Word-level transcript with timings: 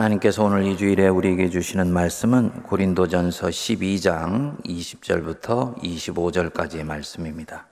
하나님께서 0.00 0.44
오늘 0.44 0.64
이 0.64 0.78
주일에 0.78 1.08
우리에게 1.08 1.50
주시는 1.50 1.92
말씀은 1.92 2.62
고린도전서 2.62 3.48
12장 3.48 4.56
20절부터 4.64 5.78
25절까지의 5.82 6.84
말씀입니다. 6.84 7.66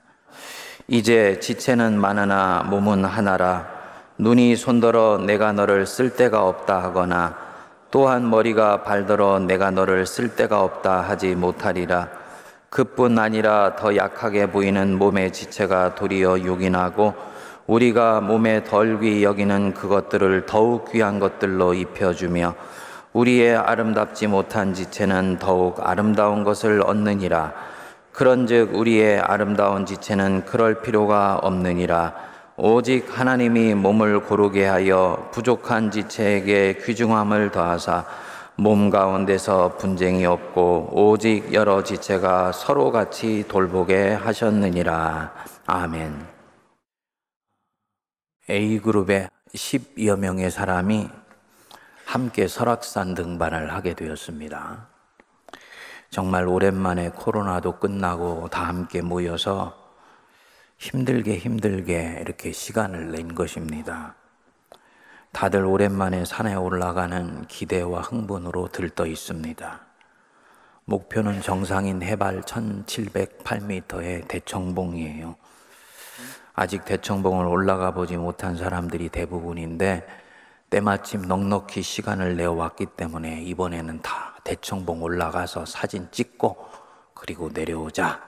이제 0.87 1.39
지체는 1.39 1.99
많으나 1.99 2.61
몸은 2.69 3.03
하나라 3.03 3.67
눈이 4.19 4.57
손들어 4.57 5.17
내가 5.17 5.53
너를 5.53 5.87
쓸 5.87 6.15
데가 6.15 6.47
없다 6.47 6.83
하거나 6.83 7.35
또한 7.89 8.29
머리가 8.29 8.83
발들어 8.83 9.39
내가 9.39 9.71
너를 9.71 10.05
쓸 10.05 10.35
데가 10.35 10.61
없다 10.61 11.01
하지 11.01 11.33
못하리라 11.33 12.09
그뿐 12.69 13.17
아니라 13.17 13.75
더 13.75 13.95
약하게 13.95 14.51
보이는 14.51 14.99
몸의 14.99 15.33
지체가 15.33 15.95
도리어 15.95 16.45
요긴하고 16.45 17.15
우리가 17.69 18.19
몸에 18.19 18.63
덜귀 18.63 19.23
여기는 19.23 19.75
그것들을 19.75 20.47
더욱 20.47 20.91
귀한 20.91 21.19
것들로 21.19 21.75
입혀주며 21.75 22.55
우리의 23.13 23.55
아름답지 23.55 24.25
못한 24.25 24.73
지체는 24.73 25.37
더욱 25.37 25.79
아름다운 25.79 26.43
것을 26.43 26.81
얻느니라. 26.81 27.53
그런즉 28.11 28.73
우리의 28.73 29.19
아름다운 29.19 29.85
지체는 29.85 30.45
그럴 30.45 30.81
필요가 30.81 31.35
없느니라. 31.43 32.15
오직 32.57 33.05
하나님이 33.07 33.75
몸을 33.75 34.21
고르게 34.21 34.65
하여 34.65 35.29
부족한 35.31 35.91
지체에게 35.91 36.79
귀중함을 36.83 37.51
더하사 37.51 38.03
몸 38.55 38.89
가운데서 38.89 39.75
분쟁이 39.77 40.25
없고 40.25 40.89
오직 40.91 41.53
여러 41.53 41.83
지체가 41.83 42.51
서로 42.51 42.91
같이 42.91 43.45
돌보게 43.47 44.13
하셨느니라. 44.13 45.31
아멘. 45.67 46.38
A그룹의 48.49 49.29
10여 49.53 50.17
명의 50.17 50.49
사람이 50.49 51.07
함께 52.05 52.47
설악산 52.47 53.13
등반을 53.13 53.71
하게 53.71 53.93
되었습니다. 53.93 54.87
정말 56.09 56.47
오랜만에 56.47 57.09
코로나도 57.09 57.77
끝나고 57.77 58.49
다 58.49 58.63
함께 58.63 59.03
모여서 59.03 59.77
힘들게 60.79 61.37
힘들게 61.37 62.17
이렇게 62.21 62.51
시간을 62.51 63.11
낸 63.11 63.35
것입니다. 63.35 64.15
다들 65.31 65.63
오랜만에 65.63 66.25
산에 66.25 66.55
올라가는 66.55 67.45
기대와 67.45 68.01
흥분으로 68.01 68.69
들떠 68.69 69.05
있습니다. 69.05 69.81
목표는 70.85 71.43
정상인 71.43 72.01
해발 72.01 72.41
1708m의 72.41 74.27
대청봉이에요. 74.27 75.35
아직 76.61 76.83
대청봉을 76.83 77.45
올라가 77.45 77.91
보지 77.91 78.17
못한 78.17 78.57
사람들이 78.57 79.07
대부분인데 79.07 80.05
때마침 80.69 81.21
넉넉히 81.21 81.81
시간을 81.81 82.35
내어 82.35 82.51
왔기 82.51 82.87
때문에 82.97 83.43
이번에는 83.43 84.01
다 84.01 84.35
대청봉 84.43 85.01
올라가서 85.01 85.65
사진 85.65 86.09
찍고 86.11 86.57
그리고 87.13 87.49
내려오자 87.53 88.21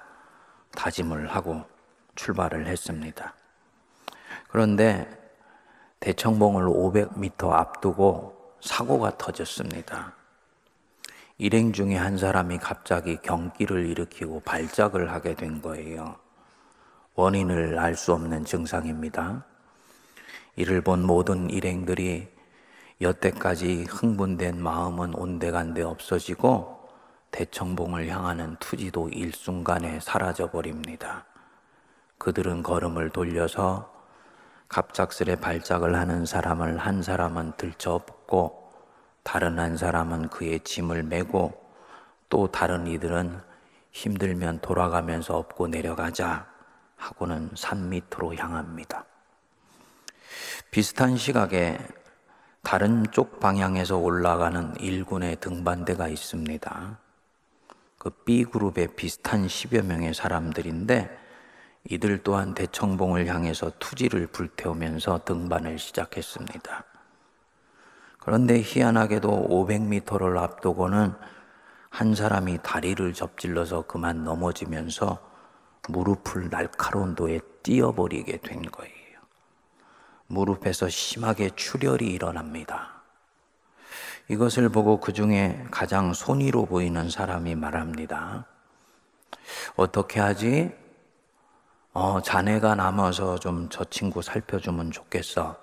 다짐을 0.78 1.28
하고 1.28 1.66
출발을 2.16 2.68
했습니다. 2.68 3.34
그런데 4.48 5.10
대청봉을 6.00 6.68
500m 6.68 7.52
앞두고 7.52 8.56
사고가 8.62 9.18
터졌습니다. 9.18 10.14
일행 11.38 11.74
중에 11.74 11.98
한 11.98 12.18
사람이 12.18 12.60
갑자기 12.60 13.18
경기를 13.18 13.88
일으키고 13.88 14.40
발작을 14.46 15.12
하게 15.12 15.36
된 15.36 15.62
거예요. 15.62 16.21
원인을 17.16 17.78
알 17.78 17.96
수 17.96 18.14
없는 18.14 18.46
증상입니다. 18.46 19.46
이를 20.56 20.82
본 20.82 21.06
모든 21.06 21.50
일행들이 21.50 22.30
여태까지 23.02 23.86
흥분된 23.90 24.62
마음은 24.62 25.16
온데간데 25.16 25.82
없어지고 25.82 26.90
대청봉을 27.32 28.08
향하는 28.08 28.56
투지도 28.60 29.10
일순간에 29.10 30.00
사라져 30.00 30.52
버립니다. 30.52 31.26
그들은 32.18 32.64
걸음을 32.64 33.10
돌려서 33.10 33.92
갑작스레 34.70 35.38
발작을 35.38 35.96
하는 35.96 36.26
사람을 36.26 36.78
한 36.78 37.02
사람은 37.02 37.54
들쳐업고 37.58 38.72
다른 39.24 39.60
한 39.60 39.76
사람은 39.76 40.30
그의 40.30 40.62
짐을 40.62 41.04
메고 41.04 41.52
또 42.30 42.48
다른 42.48 42.88
이들은 42.88 43.42
힘들면 43.92 44.62
돌아가면서 44.62 45.38
업고 45.38 45.68
내려가자 45.68 46.51
하고는 47.02 47.50
산 47.56 47.90
밑으로 47.90 48.36
향합니다. 48.36 49.06
비슷한 50.70 51.18
시각에 51.18 51.78
다른 52.62 53.04
쪽 53.12 53.40
방향에서 53.40 53.98
올라가는 53.98 54.76
일군의 54.80 55.38
등반대가 55.38 56.08
있습니다. 56.08 57.00
그 57.98 58.10
B그룹의 58.10 58.96
비슷한 58.96 59.48
10여 59.48 59.84
명의 59.84 60.14
사람들인데 60.14 61.20
이들 61.90 62.22
또한 62.24 62.54
대청봉을 62.54 63.26
향해서 63.28 63.72
투지를 63.80 64.28
불태우면서 64.28 65.24
등반을 65.26 65.80
시작했습니다. 65.80 66.86
그런데 68.20 68.62
희한하게도 68.62 69.48
500m를 69.50 70.38
앞두고는 70.38 71.14
한 71.90 72.16
사람이 72.16 72.60
다리를 72.62 73.12
접질러서 73.14 73.88
그만 73.88 74.24
넘어지면서 74.24 75.31
무릎을 75.90 76.50
날카로운 76.50 77.16
도에 77.16 77.40
띄어버리게 77.64 78.38
된 78.38 78.62
거예요. 78.64 78.92
무릎에서 80.28 80.90
심하게 80.90 81.50
출혈이 81.56 82.06
일어납니다. 82.06 83.02
이것을 84.30 84.70
보고 84.70 85.00
그 85.00 85.12
중에 85.12 85.66
가장 85.72 86.14
손위로 86.14 86.66
보이는 86.66 87.10
사람이 87.10 87.56
말합니다. 87.56 88.46
어떻게 89.76 90.20
하지? 90.20 90.72
어, 91.94 92.22
자네가 92.22 92.76
남아서 92.76 93.38
좀 93.40 93.68
저 93.70 93.84
친구 93.86 94.22
살펴주면 94.22 94.92
좋겠어. 94.92 95.58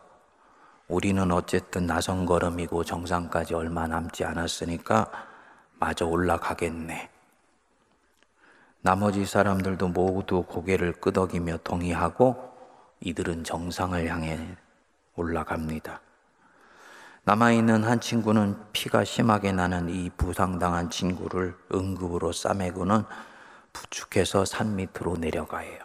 우리는 0.88 1.30
어쨌든 1.32 1.86
나선 1.86 2.26
걸음이고 2.26 2.84
정상까지 2.84 3.54
얼마 3.54 3.86
남지 3.86 4.24
않았으니까 4.24 5.10
마저 5.78 6.06
올라가겠네. 6.06 7.10
나머지 8.80 9.26
사람들도 9.26 9.88
모두 9.88 10.42
고개를 10.42 10.92
끄덕이며 10.92 11.58
동의하고 11.58 12.36
이들은 13.00 13.44
정상을 13.44 14.08
향해 14.08 14.56
올라갑니다. 15.14 16.00
남아있는 17.24 17.84
한 17.84 18.00
친구는 18.00 18.56
피가 18.72 19.04
심하게 19.04 19.52
나는 19.52 19.88
이 19.90 20.10
부상당한 20.16 20.88
친구를 20.88 21.54
응급으로 21.74 22.32
싸매고는 22.32 23.04
부축해서 23.72 24.44
산 24.44 24.76
밑으로 24.76 25.16
내려가요. 25.18 25.78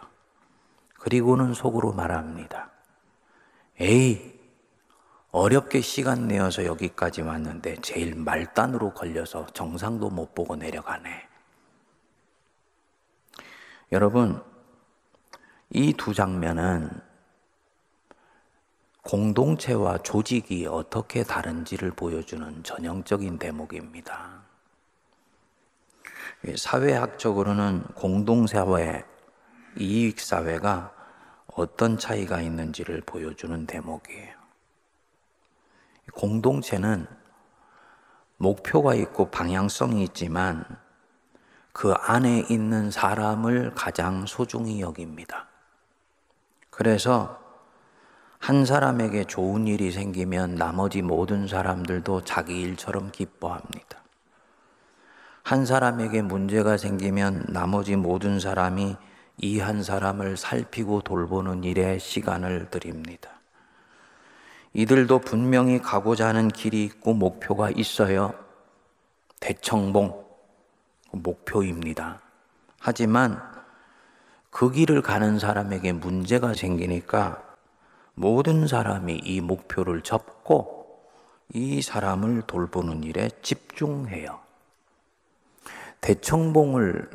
그리고는 0.98 1.52
속으로 1.52 1.92
말합니다. 1.92 2.70
에이, 3.78 4.40
어렵게 5.32 5.80
시간 5.80 6.28
내어서 6.28 6.64
여기까지 6.64 7.20
왔는데 7.20 7.76
제일 7.82 8.14
말단으로 8.14 8.94
걸려서 8.94 9.46
정상도 9.46 10.08
못 10.08 10.34
보고 10.34 10.56
내려가네. 10.56 11.33
여러분, 13.94 14.42
이 15.70 15.92
두 15.92 16.12
장면은 16.12 16.90
공동체와 19.02 19.98
조직이 19.98 20.66
어떻게 20.66 21.22
다른지를 21.22 21.92
보여주는 21.92 22.64
전형적인 22.64 23.38
대목입니다. 23.38 24.42
사회학적으로는 26.56 27.84
공동사회, 27.94 29.04
이익사회가 29.78 30.92
어떤 31.54 31.96
차이가 31.96 32.40
있는지를 32.40 33.02
보여주는 33.02 33.64
대목이에요. 33.64 34.34
공동체는 36.14 37.06
목표가 38.38 38.96
있고 38.96 39.30
방향성이 39.30 40.02
있지만 40.02 40.82
그 41.74 41.92
안에 41.92 42.46
있는 42.48 42.90
사람을 42.92 43.72
가장 43.74 44.26
소중히 44.26 44.80
여깁니다. 44.80 45.48
그래서 46.70 47.40
한 48.38 48.64
사람에게 48.64 49.24
좋은 49.24 49.66
일이 49.66 49.90
생기면 49.90 50.54
나머지 50.54 51.02
모든 51.02 51.48
사람들도 51.48 52.22
자기 52.22 52.60
일처럼 52.62 53.10
기뻐합니다. 53.10 54.04
한 55.42 55.66
사람에게 55.66 56.22
문제가 56.22 56.76
생기면 56.76 57.46
나머지 57.48 57.96
모든 57.96 58.40
사람이 58.40 58.96
이 59.38 59.58
한 59.58 59.82
사람을 59.82 60.36
살피고 60.36 61.00
돌보는 61.00 61.64
일에 61.64 61.98
시간을 61.98 62.70
드립니다. 62.70 63.30
이들도 64.74 65.18
분명히 65.20 65.80
가고자 65.80 66.28
하는 66.28 66.48
길이 66.48 66.84
있고 66.84 67.14
목표가 67.14 67.70
있어요. 67.70 68.32
대청봉, 69.40 70.23
목표입니다. 71.14 72.20
하지만 72.78 73.40
그 74.50 74.70
길을 74.70 75.02
가는 75.02 75.38
사람에게 75.38 75.92
문제가 75.92 76.54
생기니까 76.54 77.42
모든 78.14 78.66
사람이 78.66 79.20
이 79.24 79.40
목표를 79.40 80.02
접고 80.02 81.10
이 81.52 81.82
사람을 81.82 82.42
돌보는 82.42 83.02
일에 83.02 83.30
집중해요. 83.42 84.38
대청봉을 86.00 87.08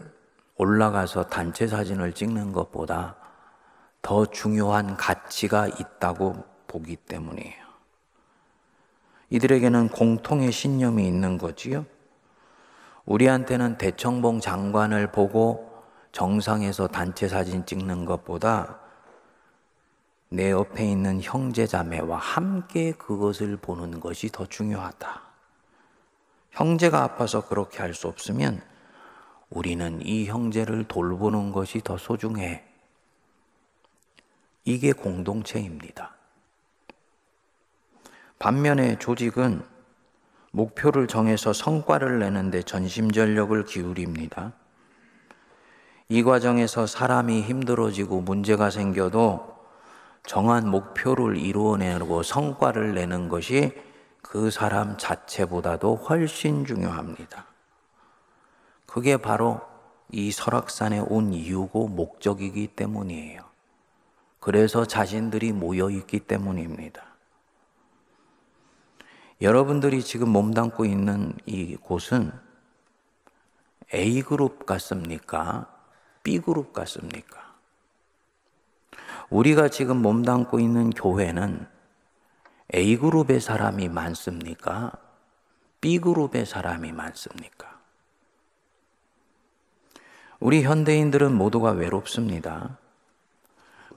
올라가서 0.57 1.27
단체 1.27 1.67
사진을 1.67 2.13
찍는 2.13 2.51
것보다 2.51 3.15
더 4.01 4.25
중요한 4.25 4.97
가치가 4.97 5.67
있다고 5.67 6.43
보기 6.67 6.95
때문이에요. 6.95 7.69
이들에게는 9.29 9.89
공통의 9.89 10.51
신념이 10.51 11.07
있는 11.07 11.37
거지요. 11.37 11.85
우리한테는 13.09 13.79
대청봉 13.79 14.39
장관을 14.39 15.11
보고 15.11 15.67
정상에서 16.11 16.87
단체 16.87 17.27
사진 17.27 17.65
찍는 17.65 18.05
것보다 18.05 18.79
내 20.29 20.51
옆에 20.51 20.85
있는 20.85 21.19
형제 21.19 21.65
자매와 21.65 22.17
함께 22.17 22.91
그것을 22.91 23.57
보는 23.57 23.99
것이 23.99 24.29
더 24.29 24.45
중요하다. 24.45 25.23
형제가 26.51 27.01
아파서 27.03 27.47
그렇게 27.47 27.79
할 27.79 27.95
수 27.95 28.07
없으면 28.07 28.61
우리는 29.49 29.99
이 30.05 30.27
형제를 30.27 30.87
돌보는 30.87 31.51
것이 31.51 31.81
더 31.81 31.97
소중해. 31.97 32.63
이게 34.65 34.91
공동체입니다. 34.93 36.13
반면에 38.37 38.99
조직은 38.99 39.78
목표를 40.51 41.07
정해서 41.07 41.53
성과를 41.53 42.19
내는데 42.19 42.63
전심전력을 42.63 43.65
기울입니다. 43.65 44.53
이 46.07 46.23
과정에서 46.23 46.87
사람이 46.87 47.43
힘들어지고 47.43 48.21
문제가 48.21 48.69
생겨도 48.71 49.57
정한 50.25 50.67
목표를 50.69 51.37
이루어내고 51.37 52.23
성과를 52.23 52.95
내는 52.95 53.29
것이 53.29 53.71
그 54.21 54.49
사람 54.51 54.97
자체보다도 54.97 55.95
훨씬 55.95 56.65
중요합니다. 56.65 57.45
그게 58.85 59.17
바로 59.17 59.61
이 60.11 60.31
설악산에 60.31 60.99
온 60.99 61.33
이유고 61.33 61.89
목적이기 61.89 62.67
때문이에요. 62.75 63.43
그래서 64.39 64.85
자신들이 64.85 65.51
모여 65.51 65.89
있기 65.91 66.21
때문입니다. 66.21 67.08
여러분들이 69.41 70.03
지금 70.03 70.29
몸담고 70.29 70.83
있는 70.83 71.33
이 71.45 71.77
곳은 71.77 72.31
A그룹 73.93 74.65
같습니까? 74.65 75.73
B그룹 76.23 76.73
같습니까? 76.73 77.55
우리가 79.29 79.69
지금 79.69 80.01
몸담고 80.01 80.59
있는 80.59 80.89
교회는 80.89 81.65
A그룹의 82.75 83.39
사람이 83.39 83.87
많습니까? 83.87 84.91
B그룹의 85.79 86.45
사람이 86.45 86.91
많습니까? 86.91 87.79
우리 90.41 90.63
현대인들은 90.63 91.33
모두가 91.33 91.71
외롭습니다. 91.71 92.77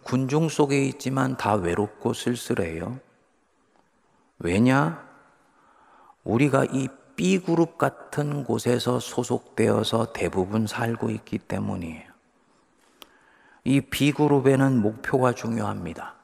군중 0.04 0.48
속에 0.48 0.84
있지만 0.86 1.36
다 1.36 1.54
외롭고 1.54 2.12
쓸쓸해요. 2.12 3.00
왜냐? 4.38 5.11
우리가 6.24 6.64
이 6.66 6.88
B그룹 7.16 7.78
같은 7.78 8.44
곳에서 8.44 8.98
소속되어서 9.00 10.12
대부분 10.12 10.66
살고 10.66 11.10
있기 11.10 11.38
때문이에요. 11.38 12.10
이 13.64 13.80
B그룹에는 13.80 14.80
목표가 14.80 15.32
중요합니다. 15.32 16.14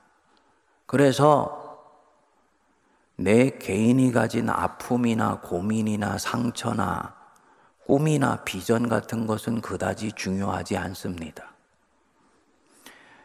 그래서 0.87 1.65
내 3.17 3.51
개인이 3.51 4.13
가진 4.13 4.49
아픔이나 4.49 5.41
고민이나 5.41 6.19
상처나 6.19 7.17
꿈이나 7.87 8.45
비전 8.45 8.89
같은 8.89 9.27
것은 9.27 9.61
그다지 9.61 10.13
중요하지 10.13 10.77
않습니다. 10.77 11.53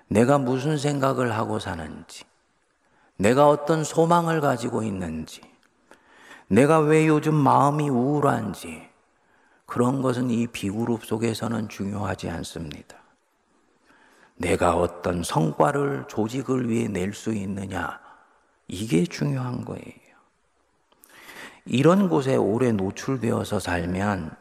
내가 0.07 0.37
무슨 0.37 0.77
생각을 0.77 1.33
하고 1.33 1.59
사는지, 1.59 2.23
내가 3.17 3.49
어떤 3.49 3.83
소망을 3.83 4.41
가지고 4.41 4.83
있는지, 4.83 5.41
내가 6.53 6.77
왜 6.77 7.07
요즘 7.07 7.33
마음이 7.33 7.89
우울한지, 7.89 8.87
그런 9.65 10.03
것은 10.03 10.29
이 10.29 10.45
비그룹 10.45 11.03
속에서는 11.03 11.67
중요하지 11.67 12.29
않습니다. 12.29 12.95
내가 14.35 14.75
어떤 14.75 15.23
성과를 15.23 16.05
조직을 16.07 16.69
위해 16.69 16.87
낼 16.87 17.13
수 17.13 17.33
있느냐, 17.33 17.99
이게 18.67 19.03
중요한 19.03 19.65
거예요. 19.65 19.83
이런 21.65 22.07
곳에 22.07 22.35
오래 22.35 22.71
노출되어서 22.71 23.57
살면 23.59 24.35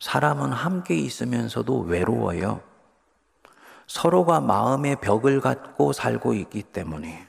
사람은 0.00 0.50
함께 0.50 0.96
있으면서도 0.96 1.82
외로워요. 1.82 2.60
서로가 3.86 4.40
마음의 4.40 4.96
벽을 4.96 5.40
갖고 5.40 5.92
살고 5.92 6.34
있기 6.34 6.64
때문에 6.64 7.28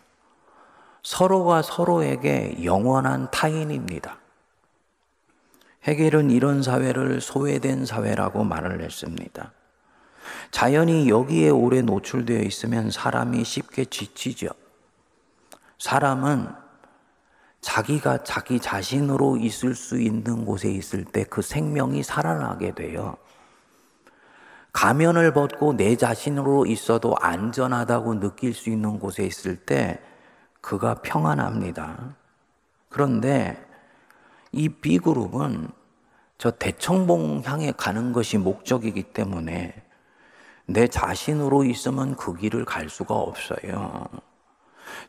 서로가 1.05 1.61
서로에게 1.61 2.63
영원한 2.63 3.29
타인입니다. 3.29 4.17
해겔은 5.83 6.31
이런 6.31 6.63
사회를 6.63 7.21
소외된 7.21 7.85
사회라고 7.85 8.43
말을 8.43 8.81
했습니다. 8.81 9.51
자연이 10.49 11.07
여기에 11.07 11.51
오래 11.51 11.83
노출되어 11.83 12.41
있으면 12.41 12.89
사람이 12.89 13.43
쉽게 13.43 13.85
지치죠. 13.85 14.47
사람은 15.77 16.47
자기가 17.61 18.23
자기 18.23 18.59
자신으로 18.59 19.37
있을 19.37 19.75
수 19.75 20.01
있는 20.01 20.43
곳에 20.43 20.71
있을 20.71 21.05
때 21.05 21.23
그 21.25 21.43
생명이 21.43 22.01
살아나게 22.01 22.73
돼요. 22.73 23.15
가면을 24.73 25.33
벗고 25.33 25.73
내 25.73 25.95
자신으로 25.97 26.65
있어도 26.65 27.15
안전하다고 27.19 28.19
느낄 28.19 28.55
수 28.55 28.71
있는 28.71 28.99
곳에 28.99 29.23
있을 29.23 29.55
때 29.55 30.01
그가 30.65 30.95
평안합니다. 30.95 32.15
그런데 32.89 33.63
이 34.51 34.67
B그룹은 34.67 35.69
저 36.39 36.49
대청봉 36.49 37.43
향해 37.45 37.71
가는 37.71 38.11
것이 38.11 38.39
목적이기 38.39 39.03
때문에 39.13 39.75
내 40.65 40.87
자신으로 40.87 41.65
있으면 41.65 42.15
그 42.15 42.33
길을 42.33 42.65
갈 42.65 42.89
수가 42.89 43.13
없어요. 43.13 44.07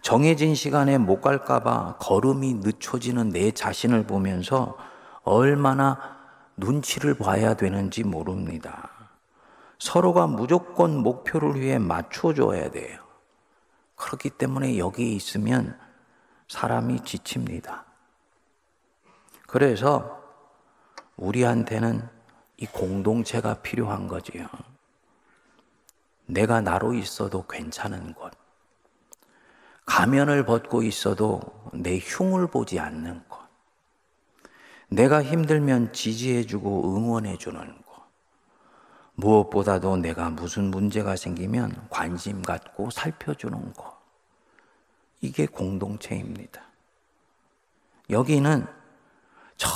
정해진 0.03 0.55
시간에 0.55 0.99
못 0.99 1.23
갈까봐 1.23 1.97
걸음이 2.00 2.55
늦춰지는 2.56 3.31
내 3.31 3.50
자신을 3.50 4.06
보면서 4.06 4.76
얼마나 5.23 6.19
눈치를 6.58 7.15
봐야 7.15 7.55
되는지 7.55 8.05
모릅니다. 8.05 8.91
서로가 9.79 10.27
무조건 10.27 11.03
목표를 11.03 11.58
위해 11.58 11.79
맞춰줘야 11.79 12.70
돼요. 12.70 13.06
그렇기 13.96 14.31
때문에 14.31 14.79
여기에 14.79 15.06
있으면 15.08 15.79
사람이 16.48 17.05
지칩니다. 17.05 17.84
그래서 19.46 20.22
우리한테는 21.17 22.08
이 22.58 22.67
공동체가 22.67 23.62
필요한 23.62 24.06
거지요. 24.06 24.46
내가 26.26 26.60
나로 26.60 26.94
있어도 26.94 27.46
괜찮은 27.46 28.15
곳. 28.15 28.32
가면을 29.84 30.44
벗고 30.44 30.82
있어도 30.82 31.41
내 31.72 31.98
흉을 31.98 32.48
보지 32.48 32.81
않는 32.81 33.22
곳. 33.29 33.41
내가 34.88 35.22
힘들면 35.22 35.93
지지해주고 35.93 36.96
응원해주는 36.96 37.82
곳. 37.82 37.85
무엇보다도 39.17 39.96
내가 39.96 40.31
무슨 40.31 40.70
문제가 40.70 41.17
생기면 41.17 41.89
관심 41.91 42.43
갖고 42.43 42.91
살펴주는 42.91 43.73
곳. 43.73 43.96
이게 45.20 45.46
공동체입니다. 45.46 46.63
여기는 48.11 48.67
저 49.56 49.69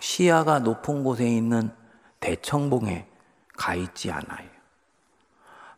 시야가 0.00 0.60
높은 0.60 1.02
곳에 1.02 1.28
있는 1.28 1.70
대청봉에 2.20 3.08
가 3.56 3.74
있지 3.74 4.10
않아요. 4.10 4.48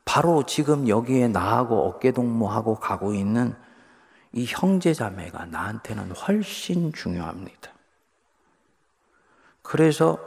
바로 0.04 0.44
지금 0.44 0.86
여기에 0.86 1.28
나하고 1.28 1.88
어깨동무하고 1.88 2.76
가고 2.76 3.14
있는 3.14 3.54
이 4.32 4.44
형제 4.46 4.92
자매가 4.92 5.46
나한테는 5.46 6.12
훨씬 6.12 6.92
중요합니다. 6.92 7.72
그래서 9.62 10.18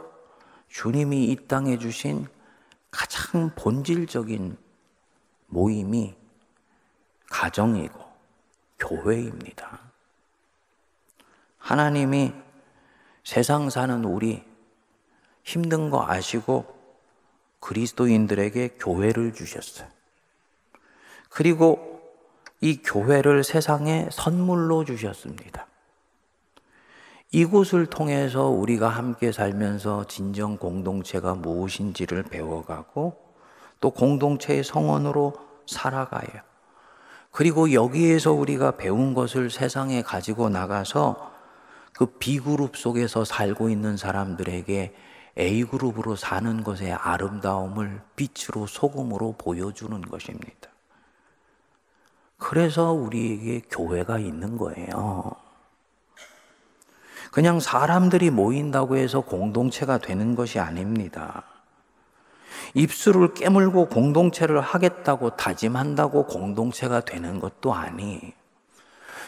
주님이 0.68 1.26
이 1.26 1.46
땅에 1.46 1.78
주신 1.78 2.26
가장 2.90 3.54
본질적인 3.54 4.56
모임이 5.46 6.16
가정이고 7.28 7.98
교회입니다. 8.78 9.80
하나님이 11.58 12.32
세상 13.22 13.70
사는 13.70 14.04
우리 14.04 14.44
힘든 15.44 15.90
거 15.90 16.04
아시고 16.06 16.78
그리스도인들에게 17.60 18.76
교회를 18.78 19.34
주셨어요. 19.34 19.88
그리고 21.28 22.02
이 22.60 22.82
교회를 22.82 23.44
세상에 23.44 24.08
선물로 24.10 24.84
주셨습니다. 24.84 25.66
이곳을 27.32 27.86
통해서 27.86 28.46
우리가 28.48 28.88
함께 28.88 29.30
살면서 29.30 30.08
진정 30.08 30.56
공동체가 30.56 31.34
무엇인지를 31.34 32.24
배워가고 32.24 33.16
또 33.80 33.90
공동체의 33.90 34.64
성원으로 34.64 35.34
살아가요. 35.66 36.42
그리고 37.30 37.72
여기에서 37.72 38.32
우리가 38.32 38.72
배운 38.72 39.14
것을 39.14 39.50
세상에 39.50 40.02
가지고 40.02 40.48
나가서 40.48 41.30
그 41.92 42.06
B그룹 42.18 42.76
속에서 42.76 43.24
살고 43.24 43.70
있는 43.70 43.96
사람들에게 43.96 44.94
A그룹으로 45.38 46.16
사는 46.16 46.64
것의 46.64 46.92
아름다움을 46.92 48.02
빛으로 48.16 48.66
소금으로 48.66 49.36
보여주는 49.38 50.02
것입니다. 50.02 50.70
그래서 52.36 52.90
우리에게 52.92 53.62
교회가 53.70 54.18
있는 54.18 54.56
거예요. 54.56 55.49
그냥 57.30 57.60
사람들이 57.60 58.30
모인다고 58.30 58.96
해서 58.96 59.20
공동체가 59.20 59.98
되는 59.98 60.34
것이 60.34 60.58
아닙니다. 60.58 61.44
입술을 62.74 63.34
깨물고 63.34 63.88
공동체를 63.88 64.60
하겠다고 64.60 65.36
다짐한다고 65.36 66.26
공동체가 66.26 67.00
되는 67.00 67.40
것도 67.40 67.72
아니. 67.72 68.34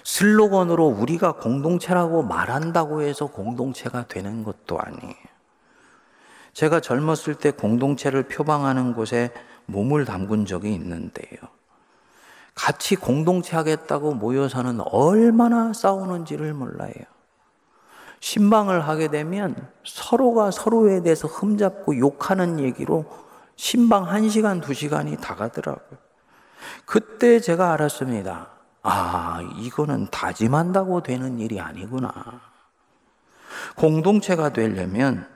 슬로건으로 0.04 0.86
우리가 0.86 1.32
공동체라고 1.32 2.22
말한다고 2.24 3.02
해서 3.02 3.26
공동체가 3.26 4.06
되는 4.08 4.42
것도 4.42 4.80
아니. 4.80 4.98
제가 6.52 6.80
젊었을 6.80 7.36
때 7.36 7.50
공동체를 7.52 8.24
표방하는 8.24 8.94
곳에 8.94 9.32
몸을 9.66 10.04
담근 10.04 10.44
적이 10.44 10.74
있는데요. 10.74 11.38
같이 12.54 12.96
공동체 12.96 13.56
하겠다고 13.56 14.14
모여서는 14.14 14.80
얼마나 14.80 15.72
싸우는지를 15.72 16.52
몰라요. 16.52 16.92
신방을 18.22 18.86
하게 18.86 19.08
되면 19.08 19.68
서로가 19.84 20.52
서로에 20.52 21.02
대해서 21.02 21.26
흠잡고 21.26 21.98
욕하는 21.98 22.60
얘기로 22.60 23.04
신방 23.56 24.06
한 24.06 24.28
시간, 24.28 24.60
두 24.60 24.74
시간이 24.74 25.16
다 25.16 25.34
가더라고요. 25.34 25.98
그때 26.86 27.40
제가 27.40 27.72
알았습니다. 27.72 28.48
아, 28.84 29.40
이거는 29.58 30.06
다짐한다고 30.12 31.02
되는 31.02 31.40
일이 31.40 31.60
아니구나. 31.60 32.12
공동체가 33.76 34.52
되려면 34.52 35.26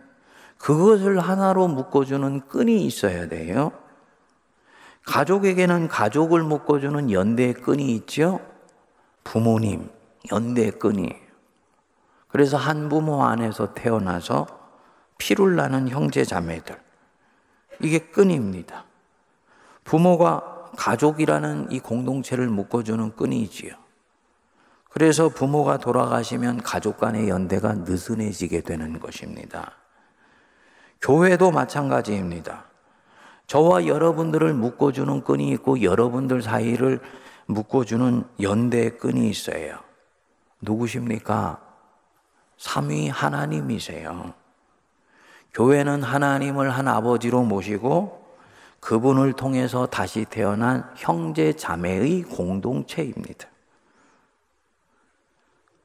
그것을 0.56 1.18
하나로 1.18 1.66
묶어주는 1.66 2.46
끈이 2.46 2.86
있어야 2.86 3.26
돼요. 3.26 3.72
가족에게는 5.06 5.88
가족을 5.88 6.44
묶어주는 6.44 7.10
연대의 7.10 7.54
끈이 7.54 7.96
있죠. 7.96 8.40
부모님, 9.24 9.90
연대의 10.30 10.78
끈이. 10.78 11.25
그래서 12.28 12.56
한 12.56 12.88
부모 12.88 13.24
안에서 13.24 13.74
태어나서 13.74 14.46
피를 15.18 15.56
나는 15.56 15.88
형제 15.88 16.24
자매들. 16.24 16.76
이게 17.80 17.98
끈입니다. 17.98 18.84
부모가 19.84 20.70
가족이라는 20.76 21.70
이 21.70 21.80
공동체를 21.80 22.48
묶어주는 22.48 23.16
끈이지요. 23.16 23.74
그래서 24.90 25.28
부모가 25.28 25.76
돌아가시면 25.76 26.62
가족 26.62 26.98
간의 26.98 27.28
연대가 27.28 27.74
느슨해지게 27.74 28.62
되는 28.62 28.98
것입니다. 28.98 29.72
교회도 31.02 31.50
마찬가지입니다. 31.50 32.64
저와 33.46 33.86
여러분들을 33.86 34.54
묶어주는 34.54 35.22
끈이 35.22 35.50
있고 35.50 35.82
여러분들 35.82 36.42
사이를 36.42 37.00
묶어주는 37.46 38.24
연대의 38.40 38.98
끈이 38.98 39.28
있어요. 39.28 39.78
누구십니까? 40.62 41.60
삼위 42.56 43.08
하나님이세요. 43.08 44.34
교회는 45.54 46.02
하나님을 46.02 46.70
한 46.70 46.88
아버지로 46.88 47.42
모시고 47.42 48.26
그분을 48.80 49.32
통해서 49.32 49.86
다시 49.86 50.24
태어난 50.24 50.88
형제 50.96 51.52
자매의 51.54 52.22
공동체입니다. 52.22 53.48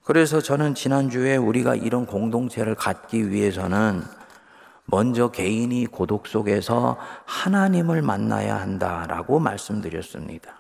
그래서 0.03 0.41
저는 0.41 0.75
지난주에 0.75 1.37
우리가 1.37 1.75
이런 1.75 2.05
공동체를 2.05 2.75
갖기 2.75 3.29
위해서는 3.29 4.03
먼저 4.85 5.31
개인이 5.31 5.85
고독 5.85 6.27
속에서 6.27 6.97
하나님을 7.25 8.01
만나야 8.01 8.59
한다라고 8.59 9.39
말씀드렸습니다. 9.39 10.53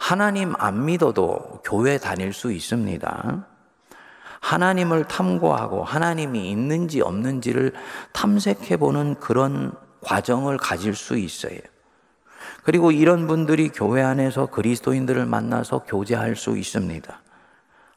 하나님 0.00 0.54
안 0.58 0.84
믿어도 0.84 1.60
교회 1.62 1.98
다닐 1.98 2.32
수 2.32 2.50
있습니다. 2.50 3.46
하나님을 4.44 5.04
탐구하고 5.04 5.84
하나님이 5.84 6.50
있는지 6.50 7.00
없는지를 7.00 7.72
탐색해 8.12 8.76
보는 8.76 9.14
그런 9.14 9.72
과정을 10.02 10.58
가질 10.58 10.94
수 10.94 11.16
있어요. 11.16 11.58
그리고 12.62 12.92
이런 12.92 13.26
분들이 13.26 13.70
교회 13.70 14.02
안에서 14.02 14.46
그리스도인들을 14.46 15.24
만나서 15.24 15.84
교제할 15.84 16.36
수 16.36 16.58
있습니다. 16.58 17.22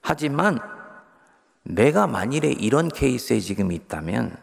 하지만 0.01 0.59
내가 1.63 2.07
만일에 2.07 2.53
이런 2.53 2.87
케이스에 2.87 3.41
지금 3.41 3.73
있다면 3.73 4.37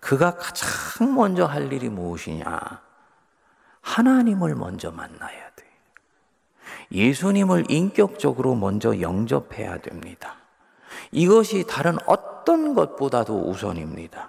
그가 0.00 0.36
가장 0.36 1.14
먼저 1.14 1.44
할 1.44 1.70
일이 1.70 1.90
무엇이냐? 1.90 2.80
하나님을 3.82 4.54
먼저 4.54 4.90
만나야 4.90 5.50
돼. 5.54 5.66
예수님을 6.92 7.70
인격적으로 7.70 8.54
먼저 8.54 8.98
영접해야 9.02 9.78
됩니다. 9.82 10.45
이것이 11.16 11.64
다른 11.66 11.96
어떤 12.04 12.74
것보다도 12.74 13.48
우선입니다. 13.48 14.28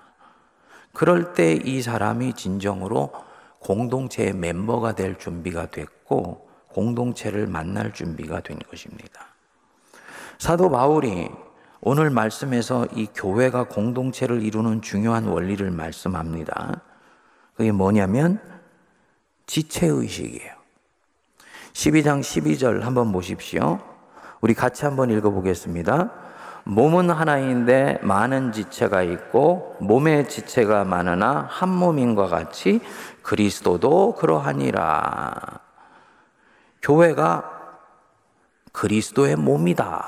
그럴 0.93 1.33
때 1.33 1.59
이 1.63 1.81
사람이 1.81 2.33
진정으로 2.33 3.11
공동체의 3.59 4.33
멤버가 4.33 4.93
될 4.95 5.17
준비가 5.17 5.65
됐고 5.65 6.47
공동체를 6.69 7.45
만날 7.45 7.93
준비가 7.93 8.39
된 8.39 8.57
것입니다. 8.59 9.27
사도 10.37 10.69
바울이 10.69 11.29
오늘 11.81 12.09
말씀에서 12.09 12.85
이 12.93 13.07
교회가 13.13 13.65
공동체를 13.65 14.41
이루는 14.41 14.81
중요한 14.81 15.25
원리를 15.25 15.69
말씀합니다. 15.69 16.81
그게 17.53 17.73
뭐냐면 17.73 18.39
지체의식이에요. 19.45 20.53
12장 21.73 22.21
12절 22.21 22.81
한번 22.81 23.11
보십시오. 23.11 23.79
우리 24.39 24.53
같이 24.53 24.85
한번 24.85 25.09
읽어보겠습니다. 25.09 26.26
몸은 26.69 27.09
하나인데 27.09 27.99
많은 28.01 28.51
지체가 28.51 29.01
있고 29.01 29.77
몸의 29.79 30.27
지체가 30.27 30.83
많으나 30.83 31.47
한 31.49 31.69
몸인과 31.69 32.27
같이 32.27 32.81
그리스도도 33.21 34.15
그러하니라. 34.15 35.61
교회가 36.81 37.51
그리스도의 38.73 39.37
몸이다. 39.37 40.05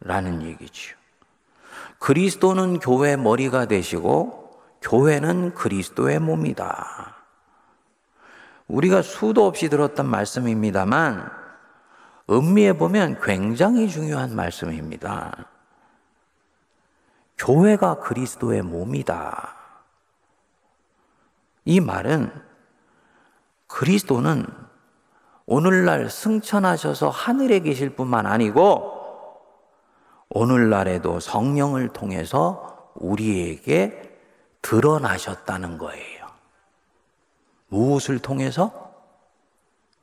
라는 0.00 0.42
얘기죠. 0.42 0.94
그리스도는 1.98 2.78
교회 2.78 3.16
머리가 3.16 3.64
되시고 3.64 4.50
교회는 4.82 5.54
그리스도의 5.54 6.18
몸이다. 6.18 7.16
우리가 8.68 9.00
수도 9.00 9.46
없이 9.46 9.70
들었던 9.70 10.04
말씀입니다만 10.06 11.30
음미해 12.28 12.74
보면 12.74 13.20
굉장히 13.22 13.88
중요한 13.88 14.36
말씀입니다. 14.36 15.51
교회가 17.42 17.96
그리스도의 17.96 18.62
몸이다. 18.62 19.56
이 21.64 21.80
말은 21.80 22.30
그리스도는 23.66 24.46
오늘날 25.46 26.08
승천하셔서 26.08 27.10
하늘에 27.10 27.58
계실 27.58 27.96
뿐만 27.96 28.26
아니고 28.26 29.00
오늘날에도 30.28 31.18
성령을 31.18 31.88
통해서 31.88 32.92
우리에게 32.94 34.20
드러나셨다는 34.62 35.78
거예요. 35.78 36.26
무엇을 37.66 38.20
통해서? 38.20 38.94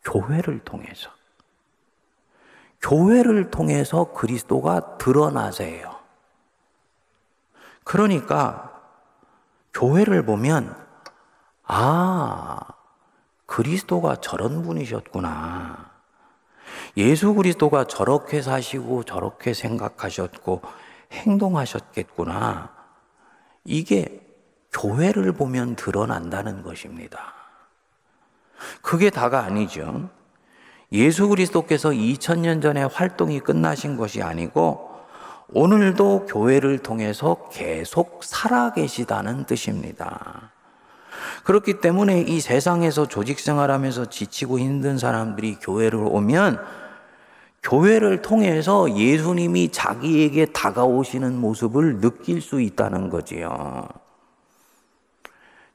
교회를 0.03 0.59
통해서. 0.65 1.09
교회를 2.81 3.49
통해서 3.49 4.11
그리스도가 4.11 4.97
드러나세요. 4.97 5.98
그러니까 7.89 8.71
교회를 9.73 10.23
보면 10.23 10.75
아, 11.63 12.59
그리스도가 13.47 14.17
저런 14.17 14.61
분이셨구나. 14.61 15.89
예수 16.97 17.33
그리스도가 17.33 17.85
저렇게 17.85 18.43
사시고 18.43 19.05
저렇게 19.05 19.55
생각하셨고 19.55 20.61
행동하셨겠구나. 21.13 22.75
이게 23.65 24.23
교회를 24.71 25.31
보면 25.31 25.75
드러난다는 25.75 26.61
것입니다. 26.61 27.33
그게 28.83 29.09
다가 29.09 29.41
아니죠. 29.45 30.11
예수 30.91 31.27
그리스도께서 31.27 31.89
2000년 31.89 32.61
전에 32.61 32.83
활동이 32.83 33.39
끝나신 33.39 33.97
것이 33.97 34.21
아니고 34.21 34.88
오늘도 35.51 36.27
교회를 36.27 36.79
통해서 36.79 37.49
계속 37.51 38.23
살아계시다는 38.23 39.45
뜻입니다. 39.45 40.51
그렇기 41.43 41.81
때문에 41.81 42.21
이 42.21 42.39
세상에서 42.39 43.07
조직 43.07 43.39
생활하면서 43.39 44.05
지치고 44.05 44.59
힘든 44.59 44.97
사람들이 44.97 45.55
교회를 45.55 45.99
오면 45.99 46.59
교회를 47.63 48.21
통해서 48.21 48.95
예수님이 48.95 49.71
자기에게 49.71 50.47
다가오시는 50.47 51.35
모습을 51.37 51.99
느낄 51.99 52.41
수 52.41 52.61
있다는 52.61 53.09
거지요. 53.09 53.87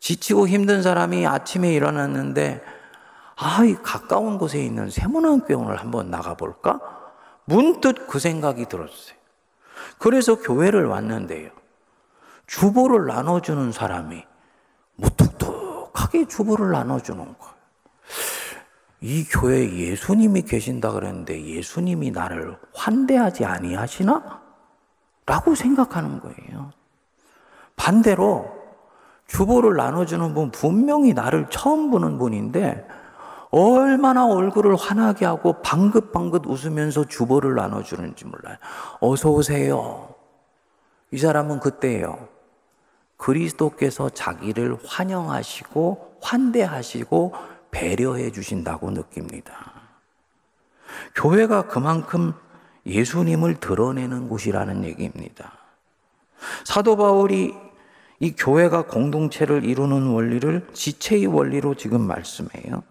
지치고 0.00 0.48
힘든 0.48 0.82
사람이 0.82 1.26
아침에 1.26 1.72
일어났는데, 1.72 2.62
아, 3.36 3.64
이 3.64 3.74
가까운 3.74 4.38
곳에 4.38 4.62
있는 4.62 4.90
세문안교원을 4.90 5.76
한번 5.76 6.10
나가볼까? 6.10 6.80
문득 7.44 8.06
그 8.06 8.18
생각이 8.18 8.66
들었어요. 8.66 9.13
그래서 9.98 10.36
교회를 10.36 10.86
왔는데요. 10.86 11.50
주보를 12.46 13.06
나눠주는 13.06 13.72
사람이 13.72 14.24
무뚝뚝하게 14.96 16.28
주보를 16.28 16.70
나눠주는 16.72 17.24
거예요. 17.24 17.54
이 19.00 19.24
교회에 19.24 19.76
예수님이 19.76 20.42
계신다 20.42 20.92
그랬는데 20.92 21.44
예수님이 21.44 22.10
나를 22.10 22.56
환대하지 22.74 23.44
아니하시나? 23.44 24.42
라고 25.26 25.54
생각하는 25.54 26.20
거예요. 26.20 26.70
반대로 27.76 28.50
주보를 29.26 29.76
나눠주는 29.76 30.34
분 30.34 30.50
분명히 30.50 31.12
나를 31.12 31.48
처음 31.50 31.90
보는 31.90 32.18
분인데 32.18 32.86
얼마나 33.56 34.26
얼굴을 34.26 34.74
환하게 34.74 35.26
하고 35.26 35.62
방긋방긋 35.62 36.44
웃으면서 36.46 37.04
주보를 37.04 37.54
나눠주는지 37.54 38.24
몰라요. 38.26 38.56
어서 39.00 39.30
오세요. 39.30 40.12
이 41.12 41.18
사람은 41.18 41.60
그때예요. 41.60 42.28
그리스도께서 43.16 44.10
자기를 44.10 44.78
환영하시고 44.84 46.18
환대하시고 46.20 47.34
배려해 47.70 48.32
주신다고 48.32 48.90
느낍니다. 48.90 49.72
교회가 51.14 51.68
그만큼 51.68 52.32
예수님을 52.86 53.60
드러내는 53.60 54.28
곳이라는 54.28 54.84
얘기입니다. 54.84 55.52
사도 56.64 56.96
바울이 56.96 57.54
이 58.18 58.32
교회가 58.32 58.86
공동체를 58.86 59.64
이루는 59.64 60.08
원리를 60.08 60.66
지체의 60.72 61.26
원리로 61.26 61.76
지금 61.76 62.00
말씀해요. 62.00 62.82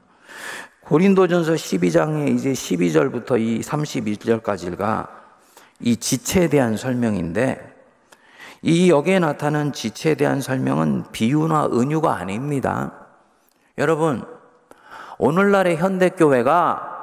고린도전서 0.82 1.54
12장에 1.54 2.36
이제 2.36 2.52
12절부터 2.52 3.40
이 3.40 3.62
31절까지가 3.62 5.08
이 5.80 5.96
지체에 5.98 6.50
대한 6.50 6.78
설명인데 6.78 7.74
이 8.62 8.90
여기에 8.90 9.20
나타난 9.20 9.74
지체에 9.74 10.16
대한 10.16 10.42
설명은 10.42 11.12
비유나 11.12 11.68
은유가 11.74 12.16
아닙니다. 12.16 12.94
여러분, 13.78 14.26
오늘날의 15.18 15.78
현대교회가 15.78 16.94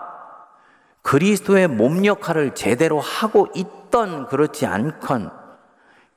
그리스도의 1.03 1.69
몸 1.69 2.05
역할을 2.05 2.55
제대로 2.55 3.01
하고 3.01 3.49
있던 3.55 4.27
그렇지 4.27 4.67
않건 4.67 5.31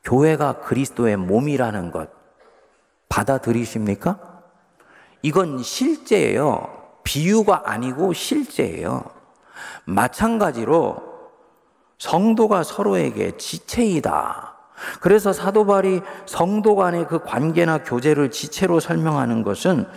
교회가 0.03 0.59
그리스도의 0.59 1.17
몸이라는 1.17 1.91
것 1.91 2.09
받아들이십니까? 3.09 4.19
이건 5.21 5.63
실제예요. 5.63 6.82
비유가 7.03 7.63
아니고 7.65 8.13
실제예요. 8.13 9.03
마찬가지로 9.85 11.13
성도가 11.97 12.63
서로에게 12.63 13.37
지체이다. 13.37 14.55
그래서 14.99 15.31
사도 15.31 15.65
바울이 15.65 16.01
성도 16.25 16.75
간의 16.75 17.07
그 17.07 17.19
관계나 17.19 17.83
교제를 17.83 18.31
지체로 18.31 18.79
설명하는 18.79 19.43
것은 19.43 19.87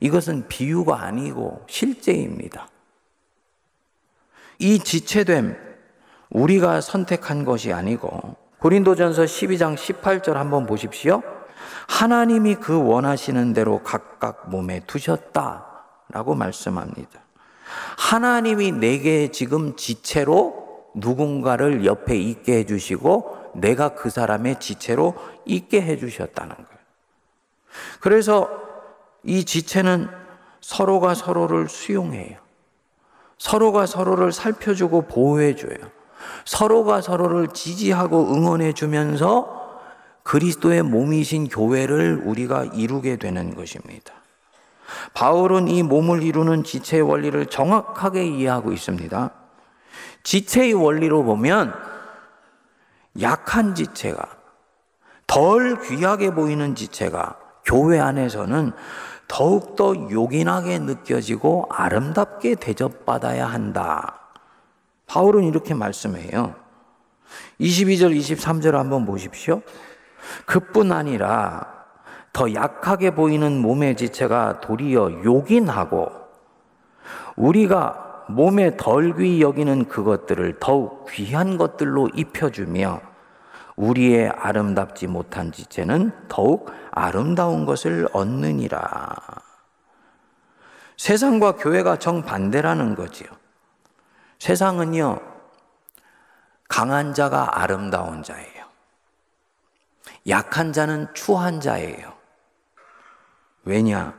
이것은 0.00 0.48
비유가 0.48 1.02
아니고 1.02 1.64
실제입니다. 1.68 2.68
이 4.58 4.78
지체됨 4.78 5.56
우리가 6.30 6.80
선택한 6.80 7.44
것이 7.44 7.72
아니고 7.72 8.36
고린도전서 8.58 9.24
12장 9.24 9.76
18절 9.76 10.34
한번 10.34 10.66
보십시오. 10.66 11.22
하나님이 11.88 12.56
그 12.56 12.82
원하시는 12.82 13.52
대로 13.52 13.82
각각 13.82 14.50
몸에 14.50 14.80
두셨다 14.86 15.69
라고 16.12 16.34
말씀합니다. 16.34 17.20
하나님이 17.96 18.72
내게 18.72 19.30
지금 19.30 19.76
지체로 19.76 20.84
누군가를 20.94 21.84
옆에 21.84 22.16
있게 22.16 22.58
해주시고 22.58 23.52
내가 23.54 23.90
그 23.94 24.10
사람의 24.10 24.60
지체로 24.60 25.14
있게 25.44 25.82
해주셨다는 25.82 26.54
거예요. 26.54 26.68
그래서 28.00 28.48
이 29.22 29.44
지체는 29.44 30.08
서로가 30.60 31.14
서로를 31.14 31.68
수용해요. 31.68 32.38
서로가 33.38 33.86
서로를 33.86 34.32
살펴주고 34.32 35.02
보호해줘요. 35.02 35.76
서로가 36.44 37.00
서로를 37.00 37.48
지지하고 37.48 38.34
응원해주면서 38.34 39.60
그리스도의 40.22 40.82
몸이신 40.82 41.48
교회를 41.48 42.22
우리가 42.24 42.64
이루게 42.64 43.16
되는 43.16 43.54
것입니다. 43.54 44.19
바울은 45.14 45.68
이 45.68 45.82
몸을 45.82 46.22
이루는 46.22 46.64
지체의 46.64 47.02
원리를 47.02 47.46
정확하게 47.46 48.26
이해하고 48.26 48.72
있습니다. 48.72 49.30
지체의 50.22 50.74
원리로 50.74 51.24
보면 51.24 51.74
약한 53.20 53.74
지체가 53.74 54.24
덜 55.26 55.80
귀하게 55.82 56.34
보이는 56.34 56.74
지체가 56.74 57.36
교회 57.64 58.00
안에서는 58.00 58.72
더욱더 59.28 59.94
요긴하게 59.94 60.80
느껴지고 60.80 61.66
아름답게 61.70 62.56
대접받아야 62.56 63.46
한다. 63.46 64.18
바울은 65.06 65.44
이렇게 65.44 65.72
말씀해요. 65.72 66.56
22절, 67.60 68.16
23절 68.16 68.72
한번 68.72 69.06
보십시오. 69.06 69.62
그뿐 70.46 70.90
아니라 70.90 71.79
더 72.32 72.54
약하게 72.54 73.14
보이는 73.14 73.60
몸의 73.60 73.96
지체가 73.96 74.60
도리어 74.60 75.24
요긴하고 75.24 76.12
우리가 77.36 78.24
몸에 78.28 78.76
덜 78.76 79.16
귀히 79.16 79.42
여기는 79.42 79.88
그것들을 79.88 80.58
더욱 80.60 81.06
귀한 81.10 81.58
것들로 81.58 82.08
입혀주며 82.14 83.00
우리의 83.76 84.28
아름답지 84.28 85.06
못한 85.06 85.50
지체는 85.50 86.12
더욱 86.28 86.70
아름다운 86.90 87.64
것을 87.64 88.08
얻느니라. 88.12 89.16
세상과 90.96 91.56
교회가 91.56 91.96
정반대라는 91.96 92.94
거지요. 92.94 93.28
세상은요, 94.38 95.18
강한 96.68 97.14
자가 97.14 97.60
아름다운 97.60 98.22
자예요. 98.22 98.66
약한 100.28 100.72
자는 100.72 101.08
추한 101.14 101.60
자예요. 101.60 102.19
왜냐? 103.70 104.14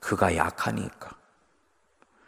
그가 0.00 0.36
약하니까. 0.36 1.10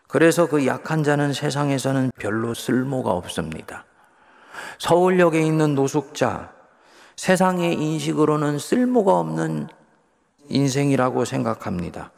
그래서 0.06 0.48
그 0.48 0.64
약한 0.66 1.02
자는 1.02 1.32
세상에서는 1.32 2.12
별로 2.16 2.54
쓸모가 2.54 3.10
없습니다. 3.10 3.84
서울역에 4.78 5.42
있는 5.42 5.74
노숙자, 5.74 6.52
세상의 7.16 7.74
인식으로는 7.74 8.58
쓸모가 8.58 9.18
없는 9.18 9.66
인생이라고 10.48 11.24
생각합니다. 11.24 12.12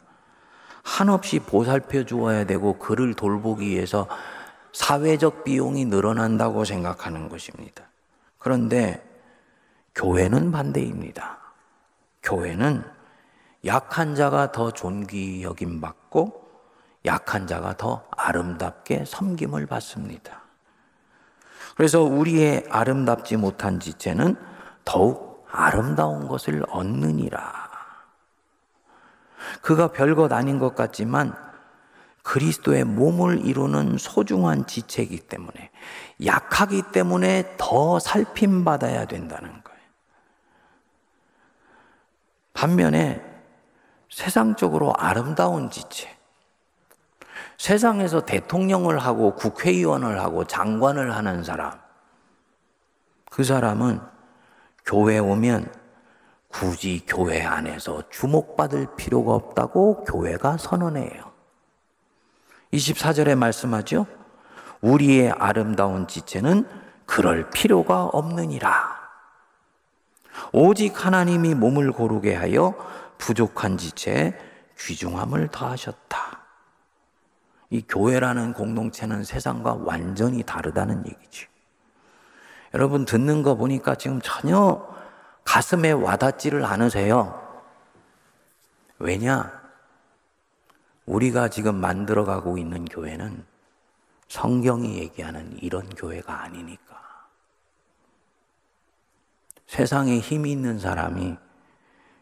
한없이 0.83 1.39
보살펴 1.39 2.03
주어야 2.05 2.45
되고 2.45 2.77
그를 2.77 3.15
돌보기 3.15 3.67
위해서 3.67 4.07
사회적 4.73 5.43
비용이 5.43 5.85
늘어난다고 5.85 6.63
생각하는 6.63 7.27
것입니다. 7.27 7.83
그런데 8.37 9.03
교회는 9.95 10.51
반대입니다. 10.51 11.39
교회는 12.21 12.98
약한 13.65 14.15
자가 14.15 14.51
더 14.51 14.71
존귀 14.71 15.43
여김 15.43 15.81
받고 15.81 16.49
약한 17.05 17.47
자가 17.47 17.77
더 17.77 18.05
아름답게 18.11 19.05
섬김을 19.05 19.65
받습니다. 19.65 20.43
그래서 21.75 22.01
우리의 22.01 22.65
아름답지 22.69 23.37
못한 23.37 23.79
지체는 23.79 24.35
더욱 24.83 25.47
아름다운 25.51 26.27
것을 26.27 26.63
얻느니라. 26.69 27.69
그가 29.61 29.91
별것 29.91 30.31
아닌 30.31 30.59
것 30.59 30.75
같지만 30.75 31.33
그리스도의 32.23 32.83
몸을 32.83 33.45
이루는 33.45 33.97
소중한 33.97 34.67
지체이기 34.67 35.19
때문에 35.21 35.71
약하기 36.25 36.91
때문에 36.91 37.55
더 37.57 37.97
살핌받아야 37.99 39.05
된다는 39.05 39.49
거예요. 39.63 39.79
반면에 42.53 43.28
세상적으로 44.09 44.93
아름다운 44.97 45.69
지체, 45.69 46.15
세상에서 47.57 48.25
대통령을 48.25 48.99
하고 48.99 49.35
국회의원을 49.35 50.19
하고 50.19 50.45
장관을 50.45 51.15
하는 51.15 51.43
사람, 51.43 51.79
그 53.29 53.43
사람은 53.43 54.01
교회 54.85 55.19
오면 55.19 55.71
굳이 56.47 57.03
교회 57.07 57.43
안에서 57.43 58.09
주목받을 58.09 58.95
필요가 58.95 59.33
없다고 59.33 60.03
교회가 60.03 60.57
선언해요. 60.57 61.29
24절에 62.73 63.35
말씀하죠. 63.35 64.07
우리의 64.81 65.31
아름다운 65.31 66.07
지체는 66.07 66.67
그럴 67.05 67.49
필요가 67.49 68.05
없느니라. 68.05 68.97
오직 70.53 71.05
하나님이 71.05 71.53
몸을 71.55 71.91
고르게 71.91 72.35
하여 72.35 72.73
부족한 73.19 73.77
지체에 73.77 74.33
귀중함을 74.79 75.49
더하셨다. 75.49 76.39
이 77.69 77.83
교회라는 77.87 78.53
공동체는 78.53 79.23
세상과 79.23 79.75
완전히 79.83 80.41
다르다는 80.41 81.05
얘기지. 81.05 81.45
여러분 82.73 83.05
듣는 83.05 83.43
거 83.43 83.55
보니까 83.55 83.93
지금 83.95 84.19
전혀 84.23 84.87
가슴에 85.43 85.91
와닿지를 85.91 86.65
않으세요. 86.65 87.35
왜냐? 88.97 89.59
우리가 91.05 91.49
지금 91.49 91.75
만들어가고 91.75 92.57
있는 92.57 92.85
교회는 92.85 93.45
성경이 94.27 94.97
얘기하는 94.99 95.57
이런 95.61 95.89
교회가 95.89 96.43
아니니까. 96.43 96.99
세상에 99.65 100.19
힘이 100.19 100.51
있는 100.51 100.79
사람이 100.79 101.37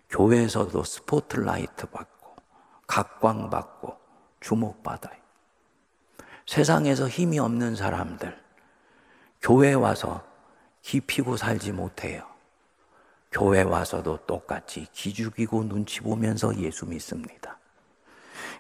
교회에서도 0.10 0.84
스포트라이트 0.84 1.88
받고, 1.88 2.36
각광 2.86 3.50
받고, 3.50 3.98
주목받아요. 4.40 5.18
세상에서 6.46 7.08
힘이 7.08 7.40
없는 7.40 7.76
사람들, 7.76 8.42
교회 9.42 9.74
와서 9.74 10.24
기피고 10.82 11.36
살지 11.36 11.74
못해요. 11.74 12.24
교회 13.32 13.62
와서도 13.62 14.20
똑같이 14.26 14.88
기죽이고 14.94 15.68
눈치 15.68 16.00
보면서 16.00 16.56
예수 16.58 16.86
믿습니다. 16.86 17.58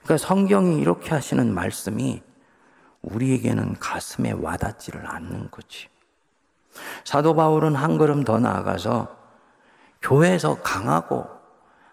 그러니까 0.03 0.17
성경이 0.17 0.79
이렇게 0.79 1.11
하시는 1.11 1.53
말씀이 1.53 2.21
우리에게는 3.01 3.79
가슴에 3.79 4.31
와닿지를 4.31 5.07
않는 5.07 5.49
거지. 5.49 5.87
사도 7.05 7.33
바울은 7.33 7.75
한 7.75 7.97
걸음 7.97 8.23
더 8.23 8.39
나아가서 8.39 9.15
교회에서 10.01 10.61
강하고 10.61 11.36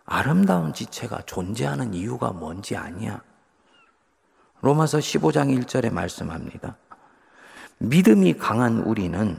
아름다운 0.06 0.72
지체가 0.72 1.22
존재하는 1.26 1.94
이유가 1.94 2.30
뭔지 2.30 2.76
아니야. 2.76 3.22
로마서 4.60 4.98
15장 4.98 5.64
1절에 5.64 5.92
말씀합니다. 5.92 6.76
믿음이 7.78 8.34
강한 8.38 8.80
우리는 8.80 9.38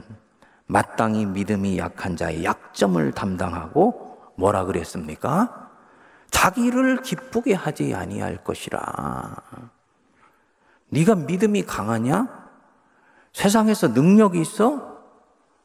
마땅히 0.66 1.24
믿음이 1.26 1.78
약한 1.78 2.16
자의 2.16 2.44
약점을 2.44 3.12
담당하고 3.12 4.32
뭐라 4.36 4.64
그랬습니까? 4.64 5.70
자기를 6.30 7.02
기쁘게 7.02 7.54
하지 7.54 7.94
아니할 7.94 8.42
것이라. 8.44 9.36
네가 10.90 11.14
믿음이 11.14 11.62
강하냐? 11.64 12.46
세상에서 13.32 13.88
능력이 13.88 14.40
있어? 14.40 14.96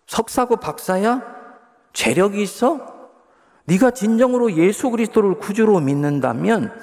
석사고 0.07 0.57
박사야? 0.57 1.21
재력이 1.93 2.41
있어? 2.41 3.00
네가 3.65 3.91
진정으로 3.91 4.53
예수 4.53 4.89
그리스도를 4.89 5.35
구주로 5.35 5.79
믿는다면 5.79 6.73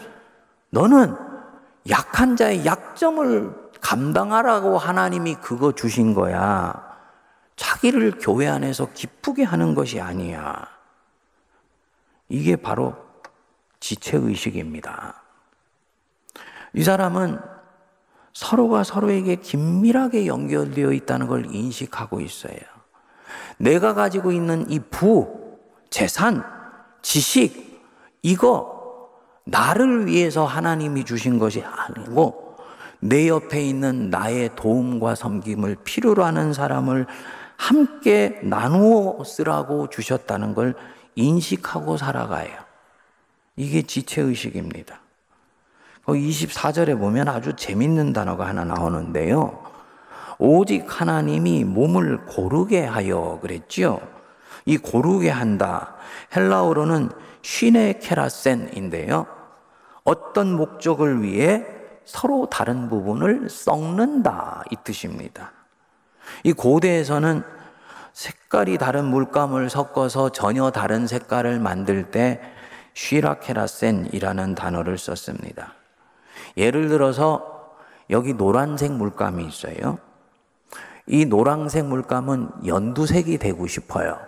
너는 0.71 1.17
약한 1.89 2.37
자의 2.37 2.65
약점을 2.65 3.69
감당하라고 3.81 4.79
하나님이 4.79 5.37
그거 5.37 5.73
주신 5.73 6.15
거야. 6.15 6.89
자기를 7.57 8.19
교회 8.21 8.47
안에서 8.49 8.89
기쁘게 8.93 9.43
하는 9.43 9.75
것이 9.75 10.01
아니야. 10.01 10.69
이게 12.29 12.57
바로 12.57 12.95
지체의식입니다. 13.81 15.23
이 16.75 16.83
사람은 16.83 17.41
서로가 18.33 18.85
서로에게 18.85 19.37
긴밀하게 19.37 20.27
연결되어 20.27 20.93
있다는 20.93 21.27
걸 21.27 21.47
인식하고 21.53 22.21
있어요. 22.21 22.59
내가 23.57 23.95
가지고 23.95 24.31
있는 24.31 24.71
이 24.71 24.79
부, 24.79 25.59
재산, 25.91 26.45
지식, 27.09 27.81
이거 28.21 29.09
나를 29.45 30.09
위해서 30.09 30.45
하나님이 30.45 31.07
주신 31.07 31.39
것이 31.39 31.63
아니고 31.65 32.59
내 33.01 33.29
옆에 33.29 33.65
있는 33.65 34.11
나의 34.11 34.51
도움과 34.55 35.15
섬김을 35.15 35.77
필요로 35.85 36.23
하는 36.23 36.53
사람을 36.53 37.07
함께 37.57 38.39
나누어 38.43 39.25
쓰라고 39.25 39.89
주셨다는 39.89 40.55
걸 40.55 40.75
인식하고 41.15 41.97
살아가요. 41.97 42.51
이게 43.57 43.81
지체의식입니다. 43.81 45.01
24절에 46.05 46.89
그 46.89 46.99
보면 46.99 47.29
아주 47.29 47.57
재밌는 47.57 48.13
단어가 48.13 48.47
하나 48.47 48.65
나오는데요. 48.65 49.65
오직 50.39 50.85
하나님이 50.87 51.65
몸을 51.65 52.27
고르게 52.27 52.85
하여 52.85 53.39
그랬지요. 53.41 54.18
이 54.69 54.77
고르게 54.77 55.31
한다. 55.31 55.95
헬라어로는 56.37 57.09
쉬네 57.41 58.01
케라센인데요. 58.03 59.27
어떤 60.05 60.55
목적을 60.55 61.23
위해 61.23 61.65
서로 62.05 62.47
다른 62.51 62.91
부분을 62.91 63.49
썩는다 63.49 64.65
이 64.71 64.77
뜻입니다. 64.85 65.53
이 66.45 66.53
고대에서는 66.53 67.43
색깔이 68.13 68.77
다른 68.77 69.07
물감을 69.07 69.71
섞어서 69.71 70.29
전혀 70.31 70.71
다른 70.71 71.07
색깔을 71.07 71.61
만들 71.61 72.11
때 72.11 72.39
쉬라케라센이라는 72.93 74.55
단어를 74.55 74.99
썼습니다. 74.99 75.73
예를 76.59 76.89
들어서 76.89 77.75
여기 78.11 78.35
노란색 78.35 78.93
물감이 78.93 79.47
있어요. 79.47 79.97
이 81.07 81.25
노란색 81.25 81.87
물감은 81.87 82.67
연두색이 82.67 83.39
되고 83.39 83.67
싶어요. 83.67 84.19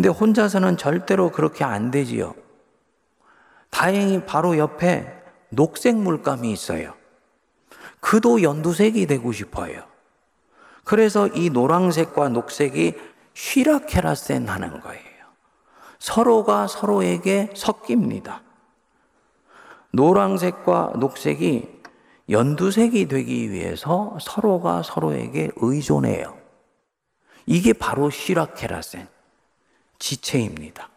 근데 0.00 0.08
혼자서는 0.08 0.78
절대로 0.78 1.30
그렇게 1.30 1.62
안 1.62 1.90
되지요. 1.90 2.34
다행히 3.68 4.24
바로 4.24 4.56
옆에 4.56 5.12
녹색 5.50 5.94
물감이 5.94 6.50
있어요. 6.50 6.94
그도 8.00 8.42
연두색이 8.42 9.06
되고 9.06 9.30
싶어요. 9.30 9.82
그래서 10.84 11.28
이 11.28 11.50
노란색과 11.50 12.30
녹색이 12.30 12.94
쉬라케라센 13.34 14.48
하는 14.48 14.80
거예요. 14.80 15.04
서로가 15.98 16.66
서로에게 16.66 17.50
섞입니다. 17.54 18.40
노란색과 19.90 20.94
녹색이 20.96 21.82
연두색이 22.30 23.06
되기 23.06 23.50
위해서 23.50 24.16
서로가 24.18 24.82
서로에게 24.82 25.50
의존해요. 25.56 26.38
이게 27.44 27.74
바로 27.74 28.08
쉬라케라센, 28.08 29.06
지체입니다. 30.00 30.90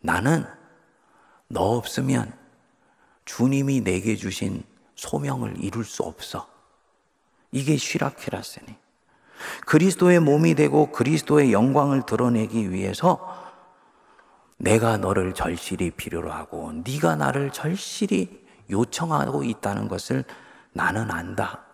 나는 0.00 0.46
너 1.48 1.76
없으면 1.76 2.32
주님이 3.26 3.82
내게 3.82 4.16
주신 4.16 4.64
소명을 4.94 5.62
이룰 5.62 5.84
수 5.84 6.02
없어. 6.02 6.48
이게 7.52 7.76
쉬라케라센이. 7.76 8.74
그리스도의 9.66 10.20
몸이 10.20 10.54
되고 10.54 10.90
그리스도의 10.90 11.52
영광을 11.52 12.06
드러내기 12.06 12.70
위해서 12.70 13.42
내가 14.56 14.96
너를 14.96 15.34
절실히 15.34 15.90
필요로 15.90 16.32
하고 16.32 16.72
네가 16.72 17.16
나를 17.16 17.50
절실히 17.50 18.44
요청하고 18.70 19.44
있다는 19.44 19.88
것을 19.88 20.24
나는 20.72 21.10
안다. 21.10 21.64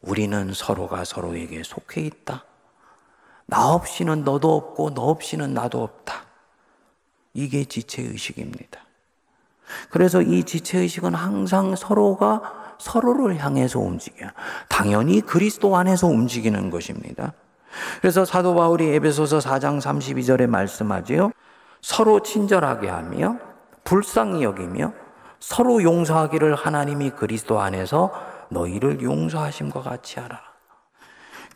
우리는 0.00 0.52
서로가 0.52 1.04
서로에게 1.04 1.62
속해 1.62 2.02
있다. 2.02 2.44
나 3.46 3.68
없이는 3.72 4.24
너도 4.24 4.54
없고 4.56 4.94
너 4.94 5.02
없이는 5.02 5.54
나도 5.54 5.82
없다. 5.82 6.24
이게 7.34 7.64
지체의식입니다. 7.64 8.80
그래서 9.90 10.22
이 10.22 10.44
지체의식은 10.44 11.14
항상 11.14 11.74
서로가 11.74 12.76
서로를 12.78 13.42
향해서 13.42 13.80
움직여. 13.80 14.28
당연히 14.68 15.20
그리스도 15.20 15.76
안에서 15.76 16.06
움직이는 16.06 16.70
것입니다. 16.70 17.32
그래서 18.00 18.24
사도 18.24 18.54
바울이 18.54 18.88
에베소서 18.94 19.38
4장 19.38 19.80
32절에 19.80 20.46
말씀하지요. 20.46 21.32
서로 21.82 22.20
친절하게 22.20 22.88
하며 22.88 23.36
불쌍히 23.84 24.42
여기며 24.42 24.92
서로 25.40 25.82
용서하기를 25.82 26.54
하나님이 26.54 27.10
그리스도 27.10 27.60
안에서 27.60 28.12
너희를 28.48 29.02
용서하심과 29.02 29.82
같이 29.82 30.20
하라. 30.20 30.53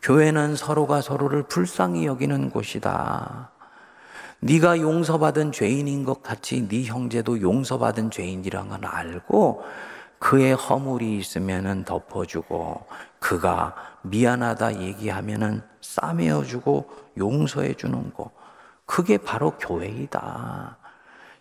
교회는 0.03 0.57
서로가 0.57 1.01
서로를 1.01 1.43
불쌍히 1.45 2.07
여기는 2.07 2.51
곳이다. 2.51 3.51
네가 4.41 4.81
용서받은 4.81 5.51
죄인인 5.53 6.05
것 6.05 6.23
같이 6.23 6.69
네 6.69 6.85
형제도 6.85 7.41
용서받은 7.41 8.11
죄인이란 8.11 8.69
걸 8.69 8.87
알고 8.87 9.65
그의 10.19 10.55
허물이 10.55 11.19
있으면은 11.19 11.85
덮어주고 11.85 12.87
그가 13.19 13.75
미안하다 14.03 14.81
얘기하면은 14.81 15.63
싸매어주고 15.81 16.91
용서해주는 17.19 18.15
거. 18.15 18.31
그게 18.87 19.19
바로 19.19 19.53
교회이다. 19.59 20.77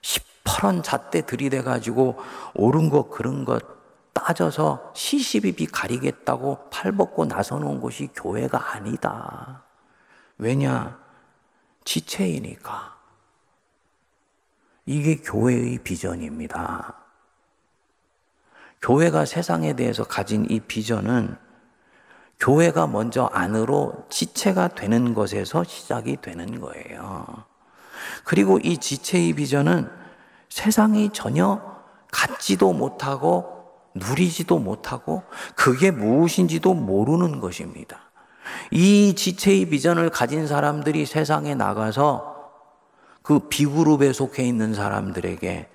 시퍼런 0.01 0.83
잣대 0.83 1.21
들이대 1.21 1.61
가지고 1.61 2.17
옳은 2.55 2.89
것, 2.89 3.09
그런 3.09 3.45
것 3.45 3.76
따져서 4.17 4.91
시시비비 4.95 5.67
가리겠다고 5.67 6.69
팔 6.71 6.91
벗고 6.91 7.25
나서는 7.25 7.79
곳이 7.79 8.09
교회가 8.15 8.73
아니다. 8.73 9.63
왜냐? 10.39 10.99
지체이니까. 11.83 12.97
이게 14.87 15.17
교회의 15.17 15.77
비전입니다. 15.83 16.95
교회가 18.81 19.25
세상에 19.25 19.73
대해서 19.73 20.03
가진 20.03 20.47
이 20.49 20.59
비전은 20.59 21.37
교회가 22.39 22.87
먼저 22.87 23.25
안으로 23.25 24.07
지체가 24.09 24.69
되는 24.69 25.13
것에서 25.13 25.63
시작이 25.63 26.17
되는 26.21 26.59
거예요. 26.59 27.45
그리고 28.23 28.57
이 28.59 28.77
지체의 28.77 29.33
비전은 29.33 29.89
세상이 30.49 31.11
전혀 31.13 31.61
갖지도 32.11 32.73
못하고 32.73 33.56
누리지도 33.97 34.59
못하고 34.59 35.23
그게 35.55 35.91
무엇인지도 35.91 36.73
모르는 36.73 37.39
것입니다. 37.39 37.99
이 38.71 39.13
지체의 39.15 39.67
비전을 39.67 40.09
가진 40.09 40.47
사람들이 40.47 41.05
세상에 41.05 41.55
나가서 41.55 42.35
그 43.21 43.39
비그룹에 43.49 44.13
속해 44.13 44.43
있는 44.43 44.73
사람들에게 44.73 45.69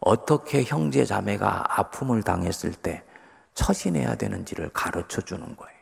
어떻게 0.00 0.62
형제 0.62 1.04
자매가 1.04 1.80
아픔을 1.80 2.22
당했을 2.22 2.72
때 2.72 3.02
처신해야 3.54 4.16
되는지를 4.16 4.70
가르쳐 4.70 5.20
주는 5.22 5.56
거예요. 5.56 5.76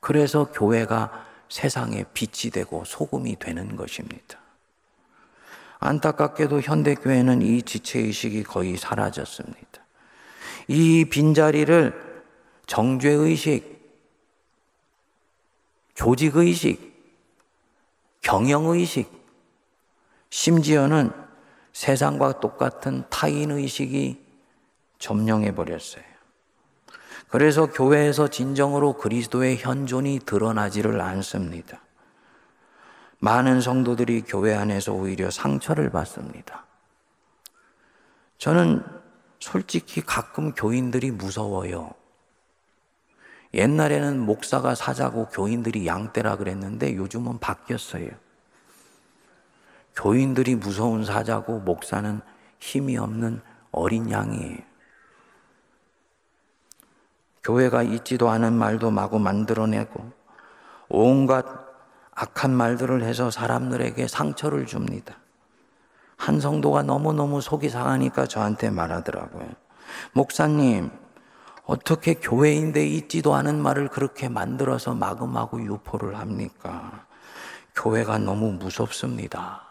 그래서 0.00 0.50
교회가 0.50 1.26
세상에 1.48 2.04
빛이 2.12 2.50
되고 2.50 2.84
소금이 2.84 3.38
되는 3.38 3.76
것입니다. 3.76 4.38
안타깝게도 5.78 6.60
현대교회는 6.60 7.42
이 7.42 7.62
지체의식이 7.62 8.44
거의 8.44 8.76
사라졌습니다. 8.76 9.81
이 10.68 11.04
빈자리를 11.04 12.24
정죄의식, 12.66 13.72
조직의식, 15.94 16.92
경영의식, 18.22 19.10
심지어는 20.30 21.12
세상과 21.72 22.40
똑같은 22.40 23.04
타인의식이 23.10 24.22
점령해 24.98 25.54
버렸어요. 25.54 26.04
그래서 27.28 27.66
교회에서 27.66 28.28
진정으로 28.28 28.94
그리스도의 28.94 29.56
현존이 29.56 30.20
드러나지를 30.24 31.00
않습니다. 31.00 31.80
많은 33.18 33.60
성도들이 33.60 34.22
교회 34.22 34.54
안에서 34.54 34.92
오히려 34.92 35.30
상처를 35.30 35.90
받습니다. 35.90 36.66
저는 38.38 38.84
솔직히 39.42 40.00
가끔 40.00 40.52
교인들이 40.52 41.10
무서워요. 41.10 41.90
옛날에는 43.52 44.20
목사가 44.20 44.76
사자고 44.76 45.26
교인들이 45.30 45.84
양떼라 45.84 46.36
그랬는데 46.36 46.94
요즘은 46.94 47.40
바뀌었어요. 47.40 48.08
교인들이 49.96 50.54
무서운 50.54 51.04
사자고 51.04 51.58
목사는 51.58 52.20
힘이 52.60 52.96
없는 52.98 53.42
어린 53.72 54.12
양이에요. 54.12 54.58
교회가 57.42 57.82
있지도 57.82 58.30
않은 58.30 58.52
말도 58.52 58.92
마구 58.92 59.18
만들어내고 59.18 60.12
온갖 60.88 61.44
악한 62.12 62.54
말들을 62.54 63.02
해서 63.02 63.32
사람들에게 63.32 64.06
상처를 64.06 64.66
줍니다. 64.66 65.16
한 66.22 66.38
성도가 66.38 66.84
너무너무 66.84 67.40
속이 67.40 67.68
상하니까 67.68 68.26
저한테 68.26 68.70
말하더라고요. 68.70 69.48
목사님, 70.12 70.88
어떻게 71.64 72.14
교회인데 72.14 72.86
있지도 72.86 73.34
않은 73.34 73.60
말을 73.60 73.88
그렇게 73.88 74.28
만들어서 74.28 74.94
마구마구 74.94 75.60
유포를 75.64 76.16
합니까? 76.16 77.06
교회가 77.74 78.18
너무 78.18 78.52
무섭습니다. 78.52 79.62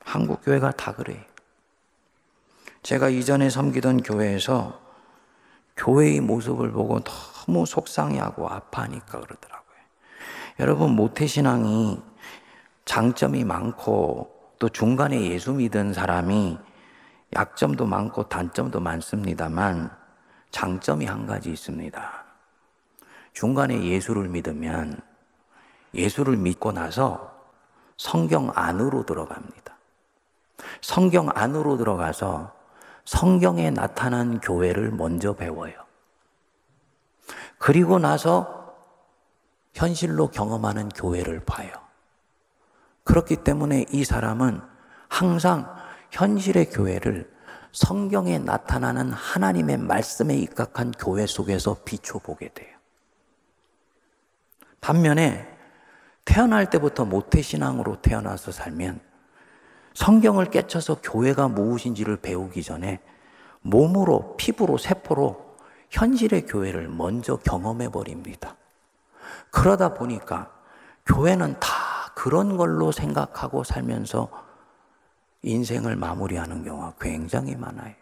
한국 0.00 0.42
교회가 0.46 0.70
다 0.70 0.94
그래요. 0.94 1.20
제가 2.82 3.10
이전에 3.10 3.50
섬기던 3.50 4.02
교회에서 4.02 4.80
교회의 5.76 6.20
모습을 6.22 6.72
보고 6.72 7.00
너무 7.00 7.66
속상해하고 7.66 8.48
아파하니까 8.48 9.20
그러더라고요. 9.20 9.78
여러분, 10.58 10.92
모태신앙이 10.92 12.09
장점이 12.90 13.44
많고 13.44 14.28
또 14.58 14.68
중간에 14.68 15.30
예수 15.30 15.52
믿은 15.52 15.92
사람이 15.92 16.58
약점도 17.32 17.86
많고 17.86 18.24
단점도 18.24 18.80
많습니다만 18.80 19.96
장점이 20.50 21.06
한 21.06 21.24
가지 21.24 21.52
있습니다. 21.52 22.24
중간에 23.32 23.80
예수를 23.80 24.28
믿으면 24.28 25.00
예수를 25.94 26.36
믿고 26.36 26.72
나서 26.72 27.32
성경 27.96 28.50
안으로 28.56 29.06
들어갑니다. 29.06 29.72
성경 30.80 31.28
안으로 31.32 31.76
들어가서 31.76 32.52
성경에 33.04 33.70
나타난 33.70 34.40
교회를 34.40 34.90
먼저 34.90 35.34
배워요. 35.34 35.74
그리고 37.56 38.00
나서 38.00 38.74
현실로 39.74 40.32
경험하는 40.32 40.88
교회를 40.88 41.44
봐요. 41.44 41.79
그렇기 43.10 43.38
때문에 43.38 43.86
이 43.90 44.04
사람은 44.04 44.60
항상 45.08 45.66
현실의 46.12 46.70
교회를 46.70 47.28
성경에 47.72 48.38
나타나는 48.38 49.10
하나님의 49.10 49.78
말씀에 49.78 50.36
입각한 50.36 50.92
교회 50.92 51.26
속에서 51.26 51.78
비춰보게 51.84 52.50
돼요. 52.54 52.78
반면에 54.80 55.44
태어날 56.24 56.70
때부터 56.70 57.04
모태신앙으로 57.04 58.00
태어나서 58.00 58.52
살면 58.52 59.00
성경을 59.94 60.44
깨쳐서 60.44 61.00
교회가 61.02 61.48
무엇인지를 61.48 62.18
배우기 62.18 62.62
전에 62.62 63.00
몸으로, 63.62 64.36
피부로, 64.36 64.78
세포로 64.78 65.56
현실의 65.90 66.46
교회를 66.46 66.86
먼저 66.86 67.38
경험해 67.38 67.88
버립니다. 67.88 68.54
그러다 69.50 69.94
보니까 69.94 70.52
교회는 71.06 71.58
다 71.58 71.89
그런 72.20 72.58
걸로 72.58 72.92
생각하고 72.92 73.64
살면서 73.64 74.28
인생을 75.40 75.96
마무리하는 75.96 76.62
경우가 76.62 76.92
굉장히 77.00 77.56
많아요. 77.56 77.94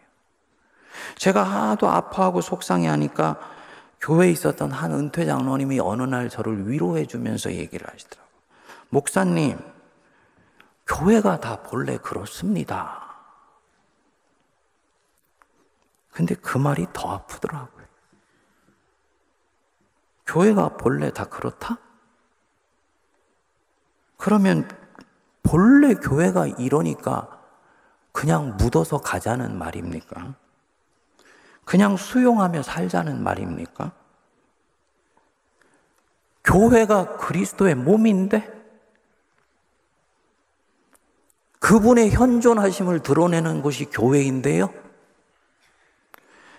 제가 1.15 1.41
하도 1.41 1.87
아파하고 1.87 2.41
속상해 2.41 2.89
하니까 2.89 3.39
교회에 4.01 4.29
있었던 4.31 4.71
한 4.73 4.91
은퇴 4.91 5.25
장로님이 5.25 5.79
어느 5.79 6.03
날 6.03 6.27
저를 6.27 6.67
위로해 6.67 7.05
주면서 7.05 7.53
얘기를 7.53 7.87
하시더라고요. 7.89 8.29
목사님, 8.89 9.57
교회가 10.85 11.39
다 11.39 11.61
본래 11.61 11.95
그렇습니다. 11.95 13.15
근데 16.11 16.35
그 16.35 16.57
말이 16.57 16.85
더 16.91 17.13
아프더라고요. 17.13 17.85
교회가 20.25 20.75
본래 20.75 21.09
다 21.09 21.23
그렇다? 21.23 21.77
그러면 24.19 24.67
본래 25.43 25.93
교회가 25.93 26.45
이러니까 26.45 27.39
그냥 28.11 28.57
묻어서 28.57 28.97
가자는 28.99 29.57
말입니까? 29.57 30.35
그냥 31.63 31.95
수용하며 31.95 32.61
살자는 32.61 33.23
말입니까? 33.23 33.93
교회가 36.43 37.15
그리스도의 37.15 37.75
몸인데 37.75 38.59
그분의 41.59 42.11
현존하심을 42.11 42.99
드러내는 42.99 43.61
것이 43.61 43.85
교회인데요. 43.85 44.73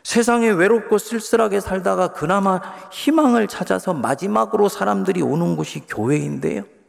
세상에 0.02 0.48
외롭고 0.48 0.96
쓸쓸하게 0.96 1.60
살다가 1.60 2.14
그나마 2.14 2.60
희망을 2.90 3.48
찾아서 3.48 3.92
마지막으로 3.92 4.70
사람들이 4.70 5.20
오는 5.20 5.56
곳이 5.56 5.80
교회인데요. 5.80 6.79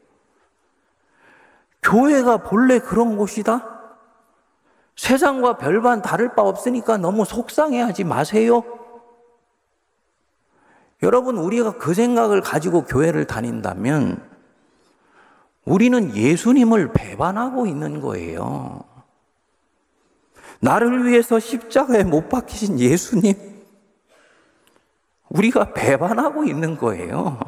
교회가 1.82 2.38
본래 2.38 2.80
그런 2.80 3.18
곳이다? 3.18 3.68
세상과 4.96 5.58
별반 5.58 6.02
다를 6.02 6.36
바 6.36 6.44
없으니까 6.44 6.98
너무 6.98 7.26
속상해 7.26 7.82
하지 7.82 8.04
마세요. 8.04 8.64
여러분, 11.04 11.38
우리가 11.38 11.78
그 11.78 11.94
생각을 11.94 12.42
가지고 12.42 12.84
교회를 12.86 13.26
다닌다면 13.26 14.30
우리는 15.66 16.16
예수님을 16.16 16.94
배반하고 16.94 17.66
있는 17.66 18.02
거예요. 18.02 18.84
나를 20.60 21.08
위해서 21.08 21.40
십자가에 21.40 22.04
못 22.04 22.30
박히신 22.30 22.80
예수님, 22.80 23.34
우리가 25.30 25.74
배반하고 25.74 26.44
있는 26.44 26.78
거예요. 26.78 27.40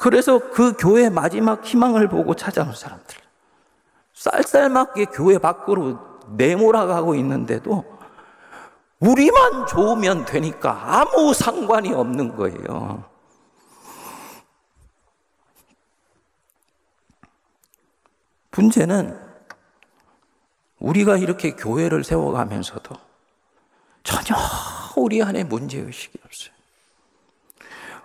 그래서 0.00 0.38
그 0.38 0.72
교회 0.78 1.10
마지막 1.10 1.62
희망을 1.62 2.08
보고 2.08 2.34
찾아온 2.34 2.74
사람들, 2.74 3.18
쌀쌀맞게 4.14 5.04
교회 5.12 5.36
밖으로 5.36 5.98
내몰아가고 6.30 7.14
있는데도 7.16 7.84
우리만 8.98 9.66
좋으면 9.66 10.24
되니까 10.24 11.00
아무 11.00 11.34
상관이 11.34 11.92
없는 11.92 12.34
거예요. 12.34 13.04
문제는 18.52 19.20
우리가 20.78 21.18
이렇게 21.18 21.50
교회를 21.50 22.04
세워가면서도 22.04 22.96
전혀 24.02 24.34
우리 24.96 25.22
안에 25.22 25.44
문제의식이 25.44 26.18
없어요. 26.24 26.59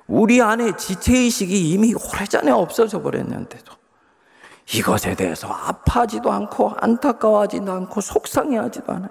우리 0.07 0.41
안에 0.41 0.75
지체의식이 0.75 1.71
이미 1.71 1.93
오래전에 1.93 2.51
없어져 2.51 3.01
버렸는데도 3.01 3.73
이것에 4.73 5.15
대해서 5.15 5.47
아파하지도 5.47 6.31
않고 6.31 6.73
안타까워하지도 6.77 7.71
않고 7.71 8.01
속상해하지도 8.01 8.91
않아요. 8.93 9.09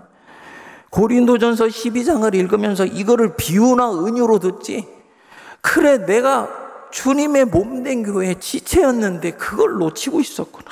고린도전서 0.90 1.66
12장을 1.66 2.32
읽으면서 2.34 2.84
이거를 2.84 3.36
비유나 3.36 4.04
은유로 4.04 4.38
듣지. 4.38 4.88
그래 5.60 5.98
내가 5.98 6.48
주님의 6.92 7.46
몸된 7.46 8.04
교회의 8.04 8.38
지체였는데 8.38 9.32
그걸 9.32 9.78
놓치고 9.78 10.20
있었구나. 10.20 10.70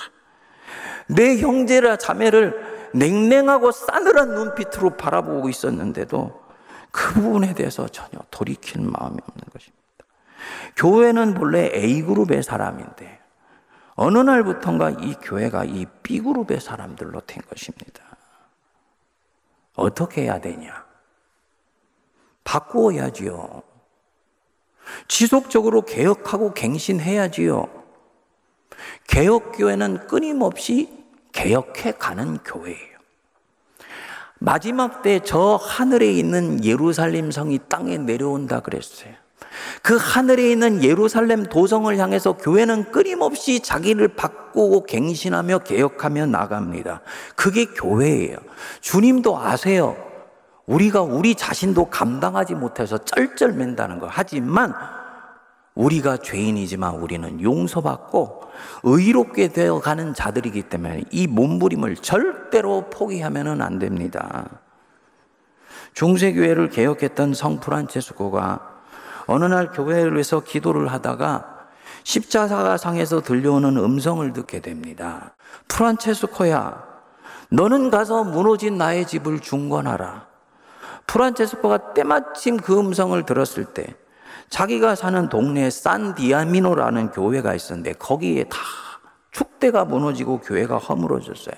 내 1.09 1.39
형제라 1.39 1.97
자매를 1.97 2.91
냉랭하고 2.95 3.73
싸늘한 3.73 4.35
눈빛으로 4.35 4.97
바라보고 4.97 5.49
있었는데도 5.49 6.41
그 6.93 7.15
부분에 7.15 7.55
대해서 7.55 7.89
전혀 7.89 8.21
돌이킬 8.31 8.83
마음이 8.83 9.19
없는 9.27 9.45
것입니다. 9.53 9.82
교회는 10.77 11.35
본래 11.35 11.71
A그룹의 11.75 12.43
사람인데 12.43 13.21
어느 13.95 14.19
날부턴가 14.19 14.91
이 14.91 15.15
교회가 15.23 15.65
이 15.65 15.87
B그룹의 16.03 16.61
사람들로 16.61 17.21
된 17.23 17.43
것입니다. 17.43 18.03
어떻게 19.75 20.23
해야 20.23 20.41
되냐? 20.41 20.85
바꾸어야지요. 22.45 23.63
지속적으로 25.09 25.83
개혁하고 25.83 26.55
갱신해야지요. 26.55 27.67
개혁교회는 29.07 30.07
끊임없이 30.07 31.05
개혁해 31.33 31.93
가는 31.93 32.39
교회예요. 32.39 32.93
마지막 34.39 35.03
때 35.03 35.21
저 35.21 35.55
하늘에 35.55 36.11
있는 36.11 36.65
예루살렘 36.65 37.31
성이 37.31 37.61
땅에 37.69 37.97
내려온다 37.97 38.61
그랬어요. 38.61 39.15
그 39.83 39.97
하늘에 39.97 40.51
있는 40.51 40.83
예루살렘 40.83 41.45
도성을 41.45 41.97
향해서 41.97 42.37
교회는 42.37 42.91
끊임없이 42.93 43.61
자기를 43.61 44.09
바꾸고 44.09 44.85
갱신하며 44.85 45.61
개혁하며 45.61 46.27
나갑니다. 46.27 47.01
그게 47.37 47.67
교회예요. 47.67 48.37
주님도 48.81 49.39
아세요. 49.39 49.97
우리가 50.67 51.03
우리 51.03 51.35
자신도 51.35 51.87
감당하지 51.87 52.55
못해서 52.55 52.99
쩔쩔맨다는 52.99 53.99
거. 53.99 54.09
하지만 54.11 54.75
우리가 55.75 56.19
죄인이지만 56.19 56.97
우리는 56.97 57.41
용서받고 57.41 58.43
의롭게 58.83 59.49
되어 59.49 59.81
가는 59.81 60.15
자들이기 60.15 60.63
때문에 60.65 61.05
이 61.11 61.27
몸부림을 61.27 61.97
절대로 61.97 62.91
포기하면 62.91 63.63
안 63.63 63.79
됩니다. 63.79 64.49
중세교회를 65.95 66.69
개혁했던 66.71 67.35
성 67.35 67.61
프란체스코가 67.61 68.72
어느 69.33 69.47
날 69.47 69.71
교회에서 69.71 70.41
기도를 70.41 70.89
하다가 70.89 71.47
십자가 72.05 72.77
상에서 72.77 73.23
들려오는 73.23 73.79
음성을 73.79 74.31
듣게 74.35 74.61
됩니다. 74.61 75.35
프란체스코야, 75.69 76.85
너는 77.49 77.91
가서 77.91 78.25
무너진 78.25 78.77
나의 78.77 79.07
집을 79.07 79.41
중건하라. 79.41 80.27
프란체스코가 81.07 81.95
때마침 81.95 82.59
그 82.59 82.79
음성을 82.79 83.21
들었을 83.25 83.65
때 83.65 83.97
자기가 84.51 84.95
사는 84.97 85.31
동네에 85.31 85.71
산디아미노라는 85.71 87.13
교회가 87.13 87.55
있었는데 87.55 87.95
거기에 87.95 88.45
다 88.45 88.59
축대가 89.31 89.87
무너지고 89.87 90.41
교회가 90.41 90.77
허물어졌어요. 90.77 91.57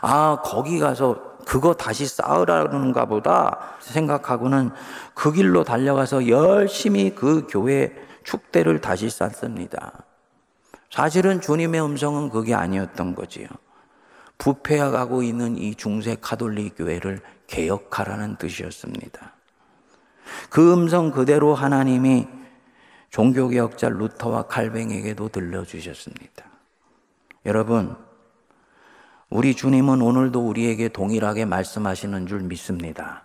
아, 0.00 0.38
거기 0.42 0.78
가서 0.78 1.29
그거 1.44 1.74
다시 1.74 2.06
쌓으라는가 2.06 3.06
보다 3.06 3.76
생각하고는 3.80 4.70
그 5.14 5.32
길로 5.32 5.64
달려가서 5.64 6.28
열심히 6.28 7.14
그 7.14 7.46
교회 7.48 7.92
축대를 8.24 8.80
다시 8.80 9.10
쌓습니다. 9.10 10.04
사실은 10.90 11.40
주님의 11.40 11.82
음성은 11.82 12.30
그게 12.30 12.54
아니었던 12.54 13.14
거지요. 13.14 13.46
부패해가고 14.38 15.22
있는 15.22 15.56
이 15.56 15.74
중세 15.74 16.16
카톨릭 16.20 16.76
교회를 16.76 17.20
개혁하라는 17.46 18.36
뜻이었습니다. 18.36 19.34
그 20.48 20.72
음성 20.72 21.10
그대로 21.10 21.54
하나님이 21.54 22.26
종교개혁자 23.10 23.88
루터와 23.88 24.42
칼뱅에게도 24.44 25.28
들려주셨습니다. 25.28 26.44
여러분, 27.46 27.96
우리 29.30 29.54
주님은 29.54 30.02
오늘도 30.02 30.44
우리에게 30.44 30.88
동일하게 30.88 31.44
말씀하시는 31.44 32.26
줄 32.26 32.40
믿습니다. 32.40 33.22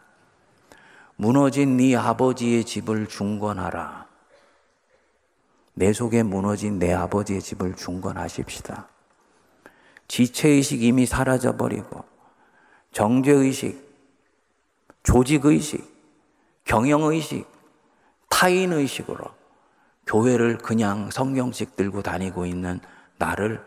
무너진 1.15 1.77
네 1.77 1.95
아버지의 1.95 2.63
집을 2.63 3.07
중건하라. 3.07 4.05
내 5.73 5.93
속에 5.93 6.21
무너진 6.21 6.77
내 6.77 6.93
아버지의 6.93 7.41
집을 7.41 7.75
중건하십시다. 7.75 8.87
지체의식 10.07 10.83
이미 10.83 11.07
사라져버리고, 11.07 12.05
정죄의식, 12.91 13.83
조직의식, 15.01 15.91
경영의식, 16.65 17.49
타인의식으로 18.29 19.25
교회를 20.05 20.59
그냥 20.59 21.09
성경책 21.09 21.75
들고 21.75 22.03
다니고 22.03 22.45
있는 22.45 22.79
나를 23.17 23.65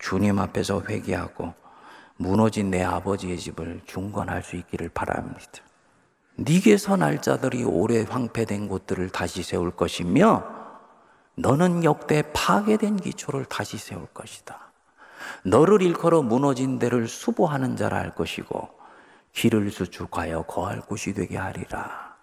주님 0.00 0.40
앞에서 0.40 0.82
회개하고 0.88 1.67
무너진 2.18 2.70
내 2.70 2.82
아버지의 2.82 3.38
집을 3.38 3.80
중건할 3.86 4.42
수 4.42 4.56
있기를 4.56 4.88
바랍니다. 4.88 5.62
네게서 6.34 6.96
날짜들이 6.96 7.62
오래 7.64 8.02
황폐된 8.02 8.68
곳들을 8.68 9.08
다시 9.10 9.42
세울 9.42 9.70
것이며 9.70 10.44
너는 11.36 11.84
역대 11.84 12.22
파괴된 12.32 12.96
기초를 12.96 13.44
다시 13.44 13.78
세울 13.78 14.06
것이다. 14.06 14.72
너를 15.44 15.80
일컬어 15.80 16.22
무너진 16.22 16.80
데를 16.80 17.06
수보하는 17.06 17.76
자라 17.76 17.98
할 17.98 18.14
것이고 18.14 18.68
길을 19.32 19.70
수축하여 19.70 20.42
거할 20.42 20.80
곳이 20.80 21.14
되게 21.14 21.36
하리라. 21.36 22.16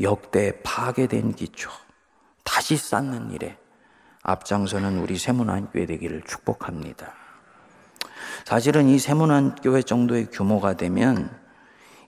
역대 0.00 0.60
파괴된 0.62 1.34
기초 1.34 1.70
다시 2.44 2.76
쌓는 2.76 3.32
일에 3.32 3.58
앞장서는 4.22 4.98
우리 4.98 5.18
세문안교회 5.18 5.86
되기를 5.86 6.22
축복합니다. 6.22 7.25
사실은 8.44 8.88
이 8.88 8.98
세문안교회 8.98 9.82
정도의 9.82 10.26
규모가 10.26 10.74
되면 10.74 11.30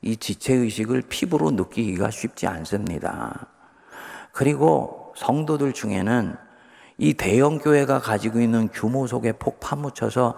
이 0.03 0.17
지체의식을 0.17 1.03
피부로 1.09 1.51
느끼기가 1.51 2.11
쉽지 2.11 2.47
않습니다. 2.47 3.47
그리고 4.33 5.13
성도들 5.17 5.73
중에는 5.73 6.37
이 7.01 7.15
대형 7.15 7.59
교회가 7.59 8.01
가지고 8.01 8.41
있는 8.41 8.69
규모 8.73 9.07
속에 9.07 9.33
폭 9.33 9.61
파묻혀서 9.61 10.37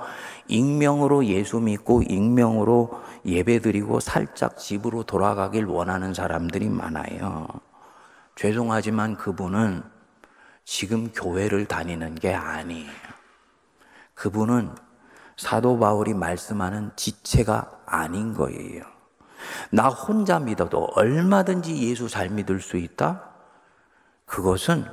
익명으로 0.49 1.25
예수 1.25 1.59
믿고 1.59 2.03
익명으로 2.03 3.03
예배 3.25 3.61
드리고 3.61 4.01
살짝 4.01 4.59
집으로 4.59 5.03
돌아가길 5.05 5.65
원하는 5.65 6.13
사람들이 6.13 6.69
많아요. 6.69 7.47
죄송하지만 8.37 9.17
그분은 9.17 9.83
지금 10.65 11.11
교회를 11.13 11.65
다니는 11.65 12.15
게 12.17 12.35
아니에요. 12.35 12.91
그분은 14.15 14.71
사도 15.41 15.79
바울이 15.79 16.13
말씀하는 16.13 16.91
지체가 16.97 17.81
아닌 17.87 18.35
거예요. 18.35 18.85
나 19.73 19.89
혼자 19.89 20.39
믿어도 20.39 20.91
얼마든지 20.95 21.89
예수 21.89 22.11
잘 22.11 22.29
믿을 22.29 22.61
수 22.61 22.77
있다? 22.77 23.25
그것은 24.27 24.85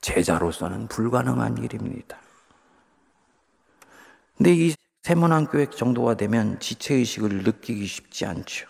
제자로서는 0.00 0.88
불가능한 0.88 1.58
일입니다. 1.58 2.18
근데 4.36 4.52
이 4.52 4.74
세문안 5.04 5.46
교회 5.46 5.66
정도가 5.66 6.14
되면 6.14 6.58
지체의식을 6.58 7.44
느끼기 7.44 7.86
쉽지 7.86 8.26
않죠. 8.26 8.66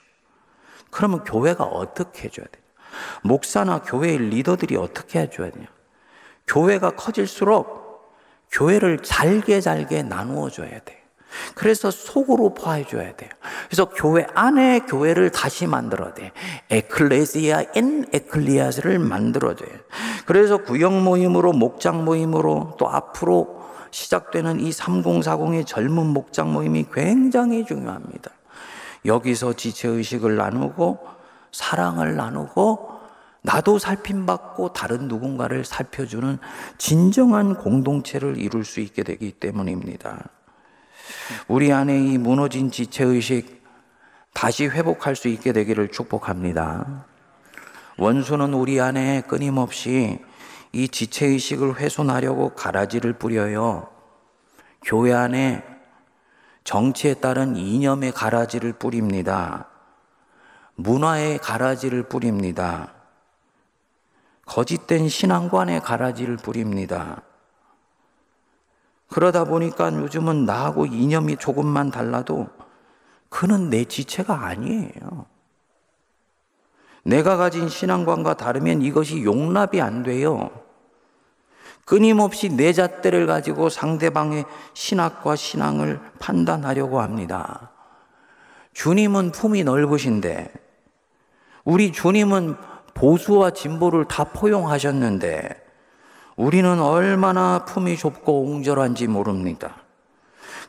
그러면 0.91 1.24
교회가 1.24 1.64
어떻게 1.64 2.24
해줘야 2.24 2.47
되냐? 2.47 2.64
목사나 3.22 3.80
교회의 3.80 4.18
리더들이 4.18 4.76
어떻게 4.76 5.20
해줘야 5.20 5.51
되냐? 5.51 5.66
교회가 6.47 6.91
커질수록 6.91 7.84
교회를 8.55 9.00
잘게 9.02 9.61
잘게 9.61 10.02
나누어 10.02 10.48
줘야 10.48 10.78
돼. 10.80 11.02
그래서 11.57 11.90
속으로 11.90 12.55
포함해줘야 12.55 13.16
돼요. 13.16 13.30
그래서 13.66 13.86
교회 13.86 14.24
안에 14.34 14.80
교회를 14.80 15.30
다시 15.30 15.66
만들어야 15.66 16.14
돼. 16.14 16.30
ecclesia 16.70 17.64
in 17.74 18.07
ecclesia를 18.12 19.01
만들어줘요. 19.00 19.70
그래서 20.26 20.59
구역 20.59 20.92
모임으로 20.92 21.52
목장 21.52 22.05
모임으로 22.05 22.76
또 22.78 22.88
앞으로 22.88 23.64
시작되는 23.90 24.61
이 24.61 24.70
3040의 24.70 25.66
젊은 25.66 26.07
목장 26.07 26.52
모임이 26.52 26.86
굉장히 26.92 27.64
중요합니다. 27.64 28.30
여기서 29.05 29.55
지체 29.55 29.88
의식을 29.88 30.36
나누고 30.36 30.98
사랑을 31.52 32.14
나누고 32.14 32.93
나도 33.47 33.78
살핌받고 33.78 34.72
다른 34.72 35.07
누군가를 35.07 35.66
살펴주는 35.66 36.38
진정한 36.78 37.55
공동체를 37.55 38.38
이룰 38.38 38.64
수 38.64 38.80
있게 38.80 39.03
되기 39.03 39.32
때문입니다. 39.32 40.30
우리 41.47 41.70
안에 41.70 41.99
이 41.99 42.16
무너진 42.16 42.70
지체의식 42.70 43.62
다시 44.32 44.66
회복할 44.66 45.14
수 45.14 45.28
있게 45.28 45.53
되기를 45.53 45.90
축복합니다. 45.90 47.05
원수는 47.99 48.55
우리 48.55 48.80
안에 48.80 49.20
끊임없이 49.28 50.24
이 50.72 50.88
지체의식을 50.88 51.78
훼손하려고 51.78 52.55
가라지를 52.55 53.12
뿌려요. 53.12 53.90
교회 54.82 55.12
안에 55.12 55.62
정치에 56.64 57.12
따른 57.12 57.57
이념의 57.57 58.12
가라지를 58.12 58.72
뿌립니다. 58.72 59.68
문화의 60.76 61.36
가라지를 61.38 62.05
뿌립니다. 62.05 62.93
거짓된 64.47 65.09
신앙관의 65.09 65.80
가라지를 65.80 66.36
뿌립니다. 66.36 67.22
그러다 69.09 69.45
보니까 69.45 69.92
요즘은 69.92 70.45
나하고 70.45 70.86
이념이 70.86 71.36
조금만 71.36 71.90
달라도 71.90 72.49
그는 73.28 73.70
내 73.70 73.84
지체가 73.84 74.47
아니에요. 74.47 75.26
내가 77.05 77.36
가진 77.36 77.68
신앙관과 77.68 78.34
다르면 78.34 78.82
이것이 78.82 79.24
용납이 79.24 79.80
안 79.80 80.03
돼요. 80.03 80.51
끊임없이 81.84 82.49
내 82.49 82.72
잣대를 82.72 83.26
가지고 83.26 83.68
상대방의 83.68 84.47
신학과 84.72 85.36
신앙을 85.36 86.01
판단하려고 86.18 87.01
합니다. 87.01 87.70
주님은 88.72 89.32
품이 89.32 89.64
넓으신데, 89.64 90.53
우리 91.64 91.92
주님은 91.92 92.57
보수와 92.95 93.51
진보를 93.51 94.07
다 94.07 94.24
포용하셨는데, 94.24 95.62
우리는 96.36 96.80
얼마나 96.80 97.64
품이 97.64 97.97
좁고 97.97 98.42
옹졸한지 98.42 99.07
모릅니다. 99.07 99.76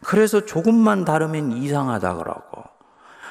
그래서 0.03 0.45
조금만 0.45 1.05
다르면 1.05 1.53
이상하다 1.53 2.15
그러고, 2.17 2.63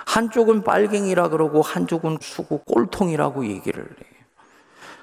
한쪽은 0.07 0.65
빨갱이라 0.65 1.29
그러고, 1.29 1.63
한쪽은 1.63 2.19
수구 2.21 2.59
꼴통이라고 2.65 3.47
얘기를 3.47 3.83
해요. 3.83 4.15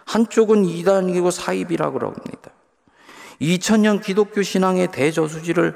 한쪽은 0.06 0.66
이단이고 0.66 1.32
사입이라 1.32 1.92
그럽니다. 1.92 2.52
2000년 3.40 4.04
기독교 4.04 4.42
신앙의 4.44 4.92
대저수지를 4.92 5.76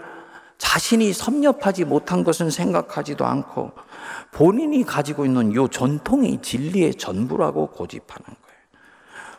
자신이 0.58 1.14
섭렵하지 1.14 1.86
못한 1.86 2.24
것은 2.24 2.50
생각하지도 2.50 3.26
않고 3.26 3.72
본인이 4.32 4.84
가지고 4.84 5.26
있는 5.26 5.54
요 5.54 5.68
전통이 5.68 6.42
진리의 6.42 6.96
전부라고 6.96 7.68
고집하는 7.68 8.26
거예요. 8.26 8.60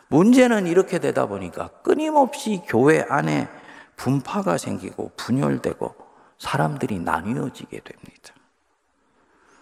문제는 0.09 0.67
이렇게 0.67 0.99
되다 0.99 1.27
보니까 1.27 1.69
끊임없이 1.83 2.61
교회 2.65 3.05
안에 3.09 3.47
분파가 3.95 4.57
생기고 4.57 5.11
분열되고 5.17 5.95
사람들이 6.37 6.99
나뉘어지게 6.99 7.79
됩니다. 7.79 8.33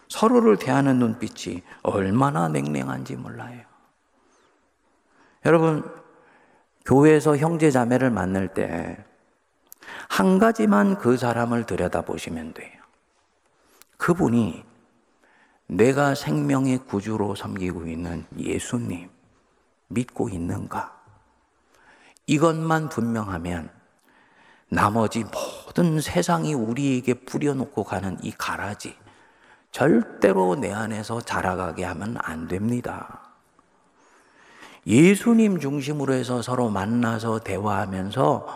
서로를 0.07 0.57
대하는 0.57 0.99
눈빛이 0.99 1.63
얼마나 1.81 2.47
냉랭한지 2.47 3.15
몰라요. 3.15 3.61
여러분, 5.45 5.83
교회에서 6.85 7.37
형제 7.37 7.71
자매를 7.71 8.11
만날 8.11 8.53
때 8.53 9.05
한 10.09 10.39
가지만 10.39 10.97
그 10.97 11.17
사람을 11.17 11.65
들여다보시면 11.65 12.53
돼요. 12.53 12.71
그분이 13.97 14.63
내가 15.67 16.13
생명의 16.13 16.77
구주로 16.79 17.35
섬기고 17.35 17.87
있는 17.87 18.25
예수님 18.37 19.09
믿고 19.87 20.29
있는가? 20.29 20.95
이것만 22.27 22.89
분명하면 22.89 23.69
나머지 24.69 25.23
모든 25.23 26.01
세상이 26.01 26.53
우리에게 26.53 27.13
뿌려놓고 27.13 27.83
가는 27.83 28.17
이 28.21 28.31
가라지 28.31 28.95
절대로 29.71 30.55
내 30.55 30.71
안에서 30.71 31.21
자라가게 31.21 31.83
하면 31.83 32.15
안 32.19 32.47
됩니다. 32.47 33.21
예수님 34.87 35.59
중심으로 35.59 36.13
해서 36.13 36.41
서로 36.41 36.69
만나서 36.69 37.39
대화하면서 37.39 38.47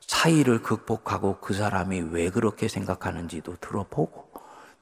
차이를 0.00 0.62
극복하고 0.62 1.38
그 1.40 1.54
사람이 1.54 2.00
왜 2.10 2.30
그렇게 2.30 2.68
생각하는지도 2.68 3.56
들어보고 3.60 4.21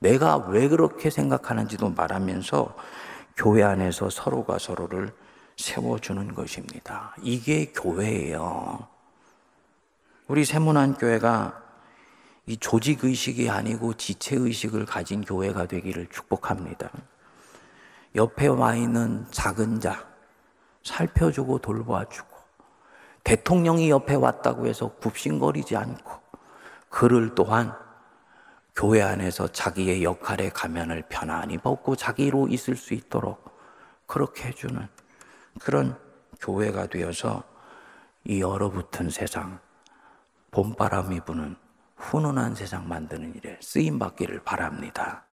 내가 0.01 0.37
왜 0.37 0.69
그렇게 0.69 1.11
생각하는지도 1.11 1.91
말하면서 1.91 2.75
교회 3.37 3.63
안에서 3.63 4.11
서로가 4.11 4.59
서로를 4.59 5.15
세워주는 5.57 6.35
것입니다. 6.35 7.15
이게 7.23 7.71
교회예요. 7.73 8.89
우리 10.27 10.45
세문안 10.45 10.95
교회가 10.95 11.63
이 12.47 12.57
조직 12.57 13.05
의식이 13.05 13.51
아니고 13.51 13.95
지체 13.95 14.37
의식을 14.37 14.87
가진 14.87 15.23
교회가 15.23 15.67
되기를 15.67 16.09
축복합니다. 16.09 16.91
옆에 18.15 18.47
와 18.47 18.75
있는 18.75 19.27
작은 19.31 19.81
자, 19.81 20.07
살펴주고 20.83 21.59
돌봐주고 21.59 22.29
대통령이 23.23 23.91
옆에 23.91 24.15
왔다고 24.15 24.67
해서 24.67 24.89
굽신거리지 25.01 25.77
않고 25.77 26.13
그를 26.89 27.35
또한 27.35 27.77
교회 28.81 29.03
안에서 29.03 29.47
자기의 29.47 30.03
역할의 30.03 30.55
가면을 30.55 31.03
편안히 31.11 31.59
벗고 31.59 31.97
자기로 31.97 32.49
있을 32.49 32.77
수 32.77 32.95
있도록 32.95 33.55
그렇게 34.07 34.49
해주는 34.49 34.89
그런 35.61 35.99
교회가 36.41 36.87
되어서 36.87 37.45
이 38.25 38.43
얼어붙은 38.43 39.11
세상, 39.11 39.59
봄바람이 40.51 41.21
부는 41.27 41.57
훈훈한 41.97 42.55
세상 42.55 42.89
만드는 42.89 43.35
일에 43.35 43.59
쓰임 43.61 43.99
받기를 43.99 44.45
바랍니다. 44.45 45.27